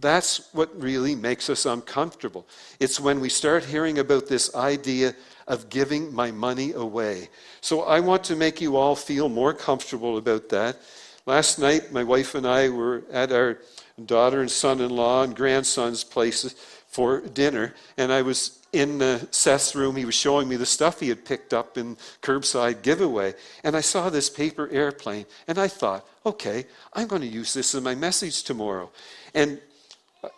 that's 0.00 0.48
what 0.52 0.80
really 0.80 1.14
makes 1.14 1.48
us 1.48 1.66
uncomfortable. 1.66 2.46
It's 2.80 3.00
when 3.00 3.20
we 3.20 3.28
start 3.28 3.64
hearing 3.64 3.98
about 3.98 4.26
this 4.26 4.54
idea 4.54 5.14
of 5.46 5.68
giving 5.68 6.12
my 6.12 6.30
money 6.30 6.72
away. 6.72 7.28
So 7.60 7.82
I 7.82 8.00
want 8.00 8.24
to 8.24 8.36
make 8.36 8.60
you 8.60 8.76
all 8.76 8.96
feel 8.96 9.28
more 9.28 9.54
comfortable 9.54 10.18
about 10.18 10.48
that. 10.50 10.76
Last 11.24 11.58
night, 11.58 11.92
my 11.92 12.04
wife 12.04 12.34
and 12.34 12.46
I 12.46 12.68
were 12.68 13.04
at 13.12 13.32
our 13.32 13.58
daughter 14.04 14.40
and 14.40 14.50
son 14.50 14.80
in 14.80 14.90
law 14.90 15.22
and 15.22 15.34
grandson's 15.34 16.04
places 16.04 16.54
for 16.86 17.20
dinner, 17.20 17.74
and 17.96 18.12
I 18.12 18.22
was 18.22 18.60
in 18.72 19.00
uh, 19.00 19.20
Seth's 19.30 19.74
room. 19.74 19.96
He 19.96 20.04
was 20.04 20.14
showing 20.14 20.48
me 20.48 20.56
the 20.56 20.66
stuff 20.66 21.00
he 21.00 21.08
had 21.08 21.24
picked 21.24 21.54
up 21.54 21.78
in 21.78 21.96
curbside 22.22 22.82
giveaway. 22.82 23.34
And 23.64 23.76
I 23.76 23.80
saw 23.80 24.10
this 24.10 24.28
paper 24.28 24.68
airplane, 24.70 25.26
and 25.48 25.58
I 25.58 25.68
thought, 25.68 26.06
okay, 26.24 26.66
I'm 26.92 27.06
going 27.06 27.22
to 27.22 27.28
use 27.28 27.54
this 27.54 27.74
in 27.74 27.82
my 27.82 27.94
message 27.94 28.42
tomorrow. 28.42 28.90
And 29.34 29.60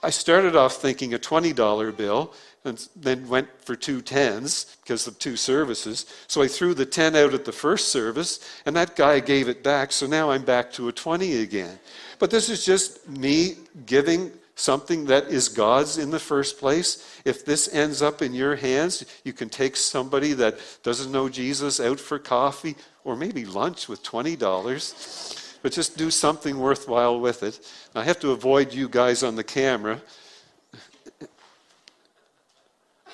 I 0.03 0.11
started 0.11 0.57
off 0.57 0.77
thinking 0.77 1.14
a 1.14 1.18
$20 1.18 1.96
bill, 1.96 2.33
and 2.64 2.88
then 2.96 3.29
went 3.29 3.48
for 3.64 3.77
two 3.77 4.03
tens 4.03 4.77
because 4.83 5.07
of 5.07 5.18
two 5.18 5.37
services. 5.37 6.07
So 6.27 6.42
I 6.42 6.48
threw 6.48 6.74
the 6.74 6.87
10 6.87 7.16
out 7.16 7.35
at 7.35 7.44
the 7.44 7.53
first 7.53 7.88
service, 7.88 8.40
and 8.66 8.77
that 8.77 8.96
guy 8.96 9.20
gave 9.20 9.48
it 9.48 9.62
back. 9.62 9.92
So 9.92 10.07
now 10.07 10.31
I'm 10.31 10.44
back 10.44 10.72
to 10.72 10.88
a 10.88 10.92
20 10.92 11.42
again. 11.42 11.79
But 12.18 12.31
this 12.31 12.48
is 12.48 12.64
just 12.64 13.09
me 13.09 13.57
giving 13.87 14.33
something 14.57 15.07
that 15.07 15.29
is 15.29 15.48
God's 15.48 15.98
in 15.98 16.11
the 16.11 16.18
first 16.18 16.59
place. 16.59 17.20
If 17.24 17.44
this 17.44 17.72
ends 17.72 18.03
up 18.03 18.22
in 18.22 18.35
your 18.35 18.57
hands, 18.57 19.05
you 19.22 19.33
can 19.33 19.48
take 19.48 19.77
somebody 19.77 20.33
that 20.35 20.59
doesn't 20.83 21.12
know 21.12 21.29
Jesus 21.29 21.79
out 21.79 22.01
for 22.01 22.18
coffee 22.18 22.74
or 23.05 23.14
maybe 23.14 23.44
lunch 23.44 23.88
with 23.88 24.03
$20, 24.03 25.48
but 25.62 25.73
just 25.73 25.97
do 25.97 26.11
something 26.11 26.59
worthwhile 26.59 27.18
with 27.21 27.42
it. 27.42 27.61
I 27.94 28.05
have 28.05 28.21
to 28.21 28.31
avoid 28.31 28.73
you 28.73 28.88
guys 28.88 29.23
on 29.23 29.37
the 29.37 29.44
camera. 29.44 30.01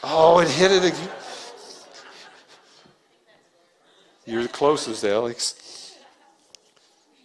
Oh, 0.03 0.41
it 0.41 0.49
hit 0.49 0.71
it 0.71 0.85
again. 0.85 1.09
You're 4.27 4.43
the 4.43 4.49
closest, 4.49 5.05
Alex. 5.05 5.97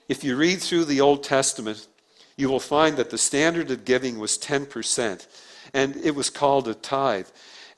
If 0.08 0.23
you 0.23 0.36
read 0.36 0.62
through 0.62 0.86
the 0.86 1.01
Old 1.01 1.23
Testament, 1.23 1.88
you 2.36 2.49
will 2.49 2.60
find 2.60 2.97
that 2.97 3.10
the 3.10 3.17
standard 3.17 3.69
of 3.71 3.86
giving 3.86 4.17
was 4.17 4.38
10%, 4.38 5.27
and 5.73 5.95
it 5.97 6.15
was 6.15 6.29
called 6.29 6.67
a 6.67 6.73
tithe. 6.73 7.27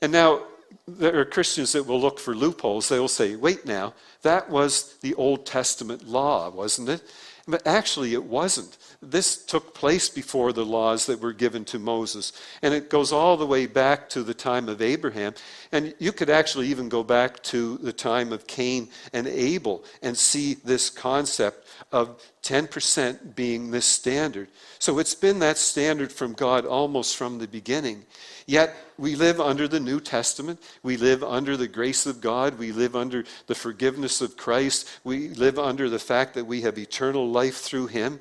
And 0.00 0.12
now, 0.12 0.44
there 0.88 1.18
are 1.18 1.24
Christians 1.24 1.72
that 1.72 1.86
will 1.86 2.00
look 2.00 2.18
for 2.18 2.34
loopholes. 2.34 2.88
They 2.88 2.98
will 2.98 3.08
say, 3.08 3.36
wait 3.36 3.66
now, 3.66 3.94
that 4.22 4.48
was 4.48 4.96
the 5.00 5.14
Old 5.14 5.46
Testament 5.46 6.08
law, 6.08 6.48
wasn't 6.50 6.88
it? 6.88 7.02
But 7.46 7.66
actually, 7.66 8.14
it 8.14 8.24
wasn't. 8.24 8.78
This 9.00 9.44
took 9.44 9.74
place 9.74 10.08
before 10.08 10.52
the 10.52 10.64
laws 10.64 11.06
that 11.06 11.20
were 11.20 11.32
given 11.32 11.64
to 11.66 11.78
Moses. 11.78 12.32
And 12.62 12.72
it 12.72 12.88
goes 12.88 13.12
all 13.12 13.36
the 13.36 13.46
way 13.46 13.66
back 13.66 14.08
to 14.10 14.22
the 14.22 14.34
time 14.34 14.68
of 14.68 14.80
Abraham. 14.80 15.34
And 15.72 15.92
you 15.98 16.12
could 16.12 16.30
actually 16.30 16.68
even 16.68 16.88
go 16.88 17.02
back 17.02 17.42
to 17.44 17.78
the 17.78 17.92
time 17.92 18.32
of 18.32 18.46
Cain 18.46 18.88
and 19.12 19.26
Abel 19.26 19.84
and 20.02 20.16
see 20.16 20.54
this 20.54 20.88
concept 20.88 21.66
of 21.90 22.22
10% 22.42 23.36
being 23.36 23.70
this 23.70 23.86
standard. 23.86 24.48
So 24.78 24.98
it's 24.98 25.14
been 25.14 25.38
that 25.38 25.58
standard 25.58 26.12
from 26.12 26.32
God 26.32 26.66
almost 26.66 27.16
from 27.16 27.38
the 27.38 27.46
beginning. 27.46 28.04
Yet 28.46 28.74
we 28.98 29.14
live 29.14 29.40
under 29.40 29.68
the 29.68 29.78
New 29.78 30.00
Testament. 30.00 30.60
We 30.82 30.96
live 30.96 31.22
under 31.22 31.56
the 31.56 31.68
grace 31.68 32.04
of 32.04 32.20
God. 32.20 32.58
We 32.58 32.72
live 32.72 32.96
under 32.96 33.24
the 33.46 33.54
forgiveness 33.54 34.20
of 34.20 34.36
Christ. 34.36 34.88
We 35.04 35.28
live 35.30 35.58
under 35.58 35.88
the 35.88 36.00
fact 36.00 36.34
that 36.34 36.46
we 36.46 36.62
have 36.62 36.78
eternal 36.78 37.28
life 37.28 37.58
through 37.58 37.86
Him. 37.86 38.18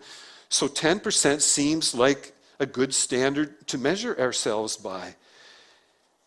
So 0.49 0.67
10% 0.67 1.41
seems 1.41 1.95
like 1.95 2.33
a 2.59 2.67
good 2.67 2.93
standard 2.93 3.67
to 3.67 3.79
measure 3.79 4.19
ourselves 4.19 4.77
by. 4.77 5.15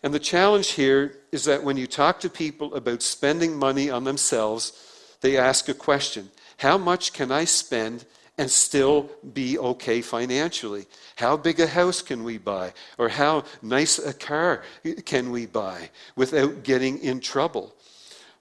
And 0.02 0.12
the 0.12 0.18
challenge 0.18 0.72
here 0.72 1.16
is 1.30 1.44
that 1.44 1.62
when 1.62 1.76
you 1.76 1.86
talk 1.86 2.20
to 2.20 2.28
people 2.28 2.74
about 2.74 3.02
spending 3.02 3.56
money 3.56 3.88
on 3.88 4.02
themselves, 4.02 4.72
they 5.20 5.38
ask 5.38 5.68
a 5.68 5.74
question 5.74 6.30
how 6.56 6.78
much 6.78 7.12
can 7.12 7.32
I 7.32 7.44
spend 7.44 8.04
and 8.36 8.50
still 8.50 9.10
be 9.32 9.58
okay 9.58 10.00
financially? 10.00 10.86
How 11.16 11.36
big 11.36 11.60
a 11.60 11.66
house 11.66 12.02
can 12.02 12.24
we 12.24 12.38
buy? 12.38 12.72
Or 12.98 13.08
how 13.08 13.44
nice 13.62 13.98
a 13.98 14.12
car 14.12 14.62
can 15.04 15.30
we 15.30 15.46
buy 15.46 15.90
without 16.16 16.64
getting 16.64 16.98
in 16.98 17.20
trouble? 17.20 17.74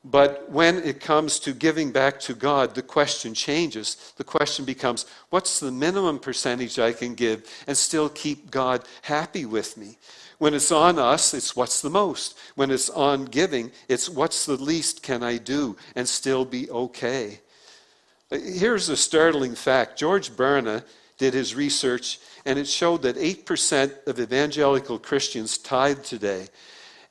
But 0.06 0.50
when 0.50 0.80
it 0.80 1.00
comes 1.00 1.40
to 1.40 1.54
giving 1.54 1.92
back 1.92 2.20
to 2.22 2.34
God, 2.34 2.76
the 2.76 2.82
question 2.82 3.34
changes. 3.34 4.14
The 4.18 4.26
question 4.26 4.66
becomes 4.66 5.06
what's 5.30 5.60
the 5.60 5.72
minimum 5.72 6.20
percentage 6.20 6.78
I 6.78 6.92
can 6.92 7.16
give 7.16 7.50
and 7.68 7.78
still 7.78 8.10
keep 8.10 8.52
God 8.52 8.84
happy 9.04 9.46
with 9.46 9.78
me? 9.78 9.98
When 10.40 10.54
it's 10.54 10.74
on 10.74 11.00
us, 11.00 11.34
it's 11.34 11.56
what's 11.56 11.82
the 11.82 11.90
most. 11.90 12.38
When 12.56 12.70
it's 12.70 12.90
on 12.90 13.26
giving, 13.26 13.72
it's 13.88 14.10
what's 14.10 14.46
the 14.46 14.58
least 14.58 15.02
can 15.02 15.24
I 15.24 15.38
do 15.38 15.78
and 15.96 16.10
still 16.10 16.44
be 16.44 16.70
okay. 16.70 17.40
Here's 18.34 18.90
a 18.90 18.98
startling 18.98 19.54
fact 19.54 19.98
George 19.98 20.32
Barna 20.32 20.84
did 21.18 21.34
his 21.34 21.56
research, 21.56 22.20
and 22.46 22.58
it 22.58 22.68
showed 22.68 23.04
that 23.04 23.16
8% 23.16 24.08
of 24.08 24.20
evangelical 24.20 24.98
Christians 24.98 25.58
tithe 25.58 26.04
today. 26.04 26.48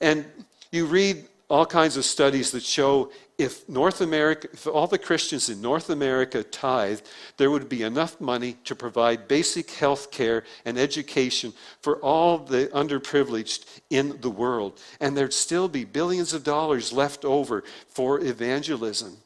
And 0.00 0.24
you 0.72 0.86
read 0.86 1.24
all 1.48 1.64
kinds 1.64 1.96
of 1.96 2.04
studies 2.04 2.50
that 2.50 2.62
show 2.62 3.12
if 3.38 3.68
North 3.68 4.00
America, 4.00 4.48
if 4.52 4.66
all 4.66 4.86
the 4.86 4.98
Christians 4.98 5.48
in 5.48 5.60
North 5.60 5.90
America 5.90 6.42
tithed, 6.42 7.08
there 7.36 7.50
would 7.50 7.68
be 7.68 7.82
enough 7.82 8.20
money 8.20 8.56
to 8.64 8.74
provide 8.74 9.28
basic 9.28 9.70
health 9.70 10.10
care 10.10 10.44
and 10.64 10.78
education 10.78 11.52
for 11.80 11.96
all 11.98 12.38
the 12.38 12.68
underprivileged 12.74 13.64
in 13.90 14.20
the 14.20 14.30
world. 14.30 14.80
And 15.00 15.16
there'd 15.16 15.32
still 15.32 15.68
be 15.68 15.84
billions 15.84 16.32
of 16.32 16.44
dollars 16.44 16.92
left 16.92 17.24
over 17.24 17.64
for 17.88 18.20
evangelism. 18.20 19.16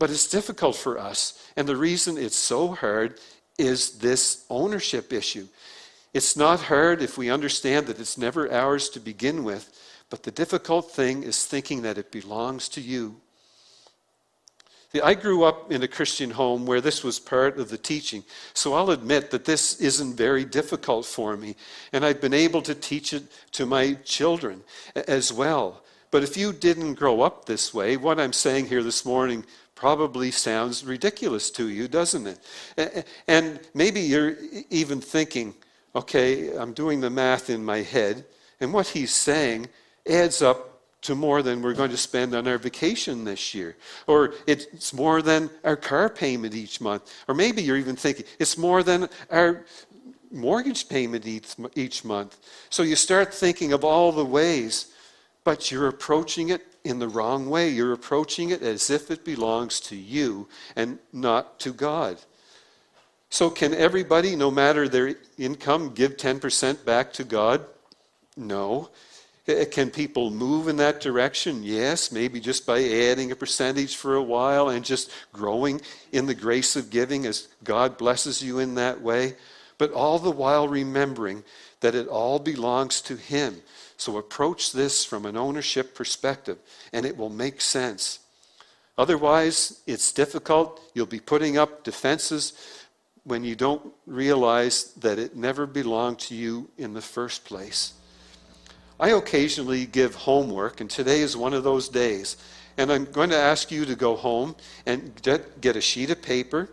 But 0.00 0.10
it's 0.10 0.26
difficult 0.26 0.76
for 0.76 0.98
us. 0.98 1.38
And 1.56 1.68
the 1.68 1.76
reason 1.76 2.16
it's 2.16 2.34
so 2.34 2.68
hard 2.68 3.20
is 3.58 3.98
this 3.98 4.46
ownership 4.48 5.12
issue. 5.12 5.46
It's 6.14 6.36
not 6.36 6.62
hard 6.62 7.02
if 7.02 7.18
we 7.18 7.30
understand 7.30 7.86
that 7.86 8.00
it's 8.00 8.16
never 8.16 8.50
ours 8.50 8.88
to 8.90 8.98
begin 8.98 9.44
with, 9.44 9.78
but 10.08 10.22
the 10.22 10.30
difficult 10.30 10.90
thing 10.90 11.22
is 11.22 11.44
thinking 11.44 11.82
that 11.82 11.98
it 11.98 12.10
belongs 12.10 12.68
to 12.70 12.80
you. 12.80 13.20
See, 14.90 15.02
I 15.02 15.12
grew 15.12 15.44
up 15.44 15.70
in 15.70 15.82
a 15.82 15.88
Christian 15.88 16.30
home 16.30 16.64
where 16.64 16.80
this 16.80 17.04
was 17.04 17.20
part 17.20 17.58
of 17.58 17.68
the 17.68 17.78
teaching, 17.78 18.24
so 18.54 18.72
I'll 18.72 18.90
admit 18.90 19.30
that 19.30 19.44
this 19.44 19.80
isn't 19.80 20.16
very 20.16 20.46
difficult 20.46 21.04
for 21.04 21.36
me, 21.36 21.56
and 21.92 22.06
I've 22.06 22.22
been 22.22 22.34
able 22.34 22.62
to 22.62 22.74
teach 22.74 23.12
it 23.12 23.24
to 23.52 23.66
my 23.66 23.98
children 24.02 24.64
as 24.94 25.30
well. 25.30 25.84
But 26.10 26.24
if 26.24 26.36
you 26.36 26.52
didn't 26.52 26.94
grow 26.94 27.20
up 27.20 27.44
this 27.44 27.72
way, 27.72 27.96
what 27.96 28.18
I'm 28.18 28.32
saying 28.32 28.66
here 28.66 28.82
this 28.82 29.04
morning 29.04 29.44
probably 29.80 30.30
sounds 30.30 30.84
ridiculous 30.84 31.50
to 31.50 31.70
you, 31.70 31.88
doesn't 31.88 32.26
it? 32.26 33.06
And 33.26 33.58
maybe 33.72 34.00
you're 34.02 34.36
even 34.68 35.00
thinking, 35.00 35.54
okay, 35.96 36.54
I'm 36.54 36.74
doing 36.74 37.00
the 37.00 37.08
math 37.08 37.48
in 37.48 37.64
my 37.64 37.78
head, 37.78 38.26
and 38.60 38.74
what 38.74 38.88
he's 38.88 39.10
saying 39.10 39.68
adds 40.06 40.42
up 40.42 40.82
to 41.00 41.14
more 41.14 41.42
than 41.42 41.62
we're 41.62 41.72
going 41.72 41.90
to 41.90 41.96
spend 41.96 42.34
on 42.34 42.46
our 42.46 42.58
vacation 42.58 43.24
this 43.24 43.54
year. 43.54 43.74
Or 44.06 44.34
it's 44.46 44.92
more 44.92 45.22
than 45.22 45.48
our 45.64 45.76
car 45.76 46.10
payment 46.10 46.54
each 46.54 46.78
month. 46.82 47.10
Or 47.26 47.34
maybe 47.34 47.62
you're 47.62 47.78
even 47.78 47.96
thinking 47.96 48.26
it's 48.38 48.58
more 48.58 48.82
than 48.82 49.08
our 49.30 49.64
mortgage 50.30 50.90
payment 50.90 51.26
each, 51.26 51.54
each 51.74 52.04
month. 52.04 52.36
So 52.68 52.82
you 52.82 52.96
start 52.96 53.32
thinking 53.32 53.72
of 53.72 53.82
all 53.82 54.12
the 54.12 54.26
ways, 54.26 54.92
but 55.50 55.72
you're 55.72 55.88
approaching 55.88 56.50
it 56.50 56.64
in 56.84 57.00
the 57.00 57.08
wrong 57.08 57.50
way. 57.50 57.68
You're 57.68 57.92
approaching 57.92 58.50
it 58.50 58.62
as 58.62 58.88
if 58.88 59.10
it 59.10 59.24
belongs 59.24 59.80
to 59.80 59.96
you 59.96 60.46
and 60.76 61.00
not 61.12 61.58
to 61.58 61.72
God. 61.72 62.18
So, 63.30 63.50
can 63.50 63.74
everybody, 63.74 64.36
no 64.36 64.52
matter 64.52 64.88
their 64.88 65.16
income, 65.38 65.92
give 65.92 66.16
10% 66.16 66.84
back 66.84 67.12
to 67.14 67.24
God? 67.24 67.64
No. 68.36 68.90
Eh, 69.48 69.64
can 69.64 69.90
people 69.90 70.30
move 70.30 70.68
in 70.68 70.76
that 70.76 71.00
direction? 71.00 71.64
Yes, 71.64 72.12
maybe 72.12 72.38
just 72.38 72.64
by 72.64 72.84
adding 72.84 73.32
a 73.32 73.34
percentage 73.34 73.96
for 73.96 74.14
a 74.14 74.22
while 74.22 74.68
and 74.68 74.84
just 74.84 75.10
growing 75.32 75.80
in 76.12 76.26
the 76.26 76.34
grace 76.46 76.76
of 76.76 76.90
giving 76.90 77.26
as 77.26 77.48
God 77.64 77.98
blesses 77.98 78.40
you 78.40 78.60
in 78.60 78.76
that 78.76 79.00
way. 79.00 79.34
But 79.78 79.90
all 79.90 80.20
the 80.20 80.30
while 80.30 80.68
remembering 80.68 81.42
that 81.80 81.96
it 81.96 82.06
all 82.06 82.38
belongs 82.38 83.00
to 83.00 83.16
Him. 83.16 83.60
So 84.00 84.16
approach 84.16 84.72
this 84.72 85.04
from 85.04 85.26
an 85.26 85.36
ownership 85.36 85.94
perspective, 85.94 86.56
and 86.90 87.04
it 87.04 87.18
will 87.18 87.28
make 87.28 87.60
sense. 87.60 88.20
Otherwise, 88.96 89.82
it's 89.86 90.10
difficult. 90.10 90.80
You'll 90.94 91.04
be 91.04 91.20
putting 91.20 91.58
up 91.58 91.84
defenses 91.84 92.54
when 93.24 93.44
you 93.44 93.54
don't 93.54 93.92
realize 94.06 94.94
that 94.94 95.18
it 95.18 95.36
never 95.36 95.66
belonged 95.66 96.18
to 96.20 96.34
you 96.34 96.70
in 96.78 96.94
the 96.94 97.02
first 97.02 97.44
place. 97.44 97.92
I 98.98 99.10
occasionally 99.10 99.84
give 99.84 100.14
homework, 100.14 100.80
and 100.80 100.88
today 100.88 101.20
is 101.20 101.36
one 101.36 101.52
of 101.52 101.62
those 101.62 101.90
days. 101.90 102.38
And 102.78 102.90
I'm 102.90 103.04
going 103.04 103.28
to 103.28 103.36
ask 103.36 103.70
you 103.70 103.84
to 103.84 103.94
go 103.94 104.16
home 104.16 104.56
and 104.86 105.12
get 105.60 105.76
a 105.76 105.80
sheet 105.82 106.08
of 106.08 106.22
paper. 106.22 106.70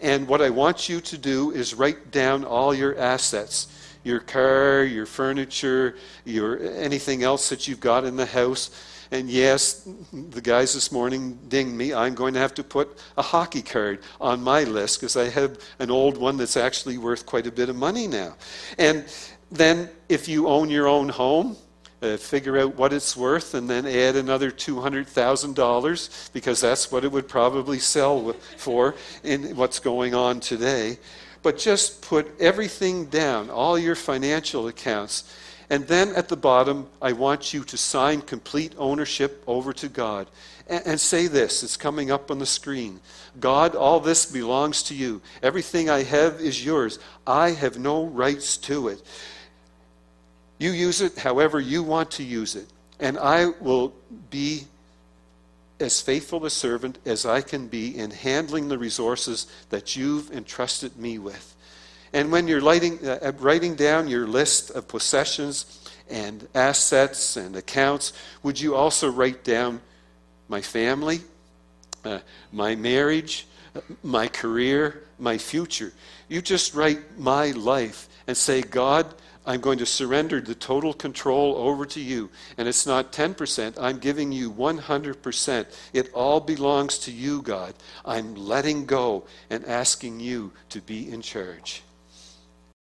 And 0.00 0.26
what 0.26 0.40
I 0.40 0.48
want 0.48 0.88
you 0.88 1.02
to 1.02 1.18
do 1.18 1.50
is 1.50 1.74
write 1.74 2.10
down 2.10 2.46
all 2.46 2.72
your 2.72 2.98
assets 2.98 3.68
your 4.04 4.20
car, 4.20 4.84
your 4.84 5.06
furniture, 5.06 5.96
your 6.24 6.58
anything 6.60 7.22
else 7.22 7.48
that 7.48 7.68
you've 7.68 7.80
got 7.80 8.04
in 8.04 8.16
the 8.16 8.26
house. 8.26 8.70
And 9.10 9.28
yes, 9.28 9.86
the 10.12 10.40
guys 10.40 10.72
this 10.72 10.90
morning 10.90 11.38
dinged 11.48 11.74
me. 11.74 11.92
I'm 11.92 12.14
going 12.14 12.32
to 12.34 12.40
have 12.40 12.54
to 12.54 12.64
put 12.64 12.98
a 13.18 13.22
hockey 13.22 13.60
card 13.60 14.00
on 14.20 14.42
my 14.42 14.64
list 14.64 15.00
because 15.00 15.16
I 15.16 15.28
have 15.28 15.58
an 15.78 15.90
old 15.90 16.16
one 16.16 16.38
that's 16.38 16.56
actually 16.56 16.96
worth 16.96 17.26
quite 17.26 17.46
a 17.46 17.52
bit 17.52 17.68
of 17.68 17.76
money 17.76 18.06
now. 18.06 18.34
And 18.78 19.04
then, 19.50 19.90
if 20.08 20.28
you 20.28 20.48
own 20.48 20.70
your 20.70 20.88
own 20.88 21.10
home, 21.10 21.56
uh, 22.02 22.16
figure 22.16 22.58
out 22.58 22.74
what 22.74 22.92
it's 22.92 23.16
worth 23.16 23.54
and 23.54 23.70
then 23.70 23.86
add 23.86 24.16
another 24.16 24.50
$200,000 24.50 26.32
because 26.32 26.60
that's 26.60 26.90
what 26.90 27.04
it 27.04 27.12
would 27.12 27.28
probably 27.28 27.78
sell 27.78 28.32
for 28.56 28.94
in 29.22 29.54
what's 29.56 29.78
going 29.78 30.14
on 30.14 30.40
today. 30.40 30.98
But 31.42 31.58
just 31.58 32.02
put 32.02 32.40
everything 32.40 33.06
down, 33.06 33.50
all 33.50 33.78
your 33.78 33.96
financial 33.96 34.68
accounts. 34.68 35.24
And 35.70 35.86
then 35.88 36.14
at 36.14 36.28
the 36.28 36.36
bottom, 36.36 36.88
I 37.00 37.12
want 37.12 37.54
you 37.54 37.64
to 37.64 37.76
sign 37.76 38.20
complete 38.20 38.74
ownership 38.76 39.42
over 39.46 39.72
to 39.72 39.88
God. 39.88 40.28
And, 40.68 40.86
and 40.86 41.00
say 41.00 41.26
this 41.26 41.62
it's 41.62 41.76
coming 41.76 42.10
up 42.10 42.30
on 42.30 42.38
the 42.38 42.46
screen 42.46 43.00
God, 43.40 43.74
all 43.74 43.98
this 43.98 44.26
belongs 44.26 44.82
to 44.84 44.94
you. 44.94 45.22
Everything 45.42 45.88
I 45.88 46.02
have 46.02 46.40
is 46.40 46.64
yours. 46.64 46.98
I 47.26 47.50
have 47.50 47.78
no 47.78 48.04
rights 48.04 48.56
to 48.58 48.88
it. 48.88 49.02
You 50.58 50.70
use 50.70 51.00
it 51.00 51.18
however 51.18 51.58
you 51.58 51.82
want 51.82 52.10
to 52.12 52.22
use 52.22 52.54
it. 52.54 52.66
And 53.00 53.18
I 53.18 53.46
will 53.60 53.94
be 54.30 54.66
as 55.82 56.00
faithful 56.00 56.44
a 56.46 56.50
servant 56.50 56.98
as 57.04 57.26
I 57.26 57.40
can 57.40 57.66
be 57.66 57.96
in 57.96 58.10
handling 58.10 58.68
the 58.68 58.78
resources 58.78 59.46
that 59.70 59.96
you've 59.96 60.30
entrusted 60.30 60.96
me 60.96 61.18
with. 61.18 61.54
And 62.12 62.30
when 62.30 62.46
you're 62.46 62.60
writing, 62.60 63.06
uh, 63.06 63.32
writing 63.38 63.74
down 63.74 64.08
your 64.08 64.26
list 64.26 64.70
of 64.70 64.86
possessions 64.86 65.90
and 66.10 66.46
assets 66.54 67.36
and 67.36 67.56
accounts, 67.56 68.12
would 68.42 68.60
you 68.60 68.74
also 68.74 69.10
write 69.10 69.44
down 69.44 69.80
my 70.48 70.60
family, 70.60 71.20
uh, 72.04 72.18
my 72.52 72.74
marriage, 72.74 73.46
my 74.02 74.28
career, 74.28 75.04
my 75.18 75.38
future? 75.38 75.92
You 76.28 76.42
just 76.42 76.74
write 76.74 77.18
my 77.18 77.52
life 77.52 78.08
and 78.26 78.36
say, 78.36 78.60
God, 78.62 79.14
I'm 79.44 79.60
going 79.60 79.78
to 79.78 79.86
surrender 79.86 80.40
the 80.40 80.54
total 80.54 80.92
control 80.92 81.56
over 81.56 81.84
to 81.86 82.00
you. 82.00 82.30
And 82.56 82.68
it's 82.68 82.86
not 82.86 83.12
10%, 83.12 83.78
I'm 83.80 83.98
giving 83.98 84.32
you 84.32 84.52
100%. 84.52 85.66
It 85.92 86.12
all 86.12 86.40
belongs 86.40 86.98
to 86.98 87.12
you, 87.12 87.42
God. 87.42 87.74
I'm 88.04 88.34
letting 88.34 88.86
go 88.86 89.24
and 89.50 89.64
asking 89.64 90.20
you 90.20 90.52
to 90.70 90.80
be 90.80 91.10
in 91.10 91.22
charge. 91.22 91.82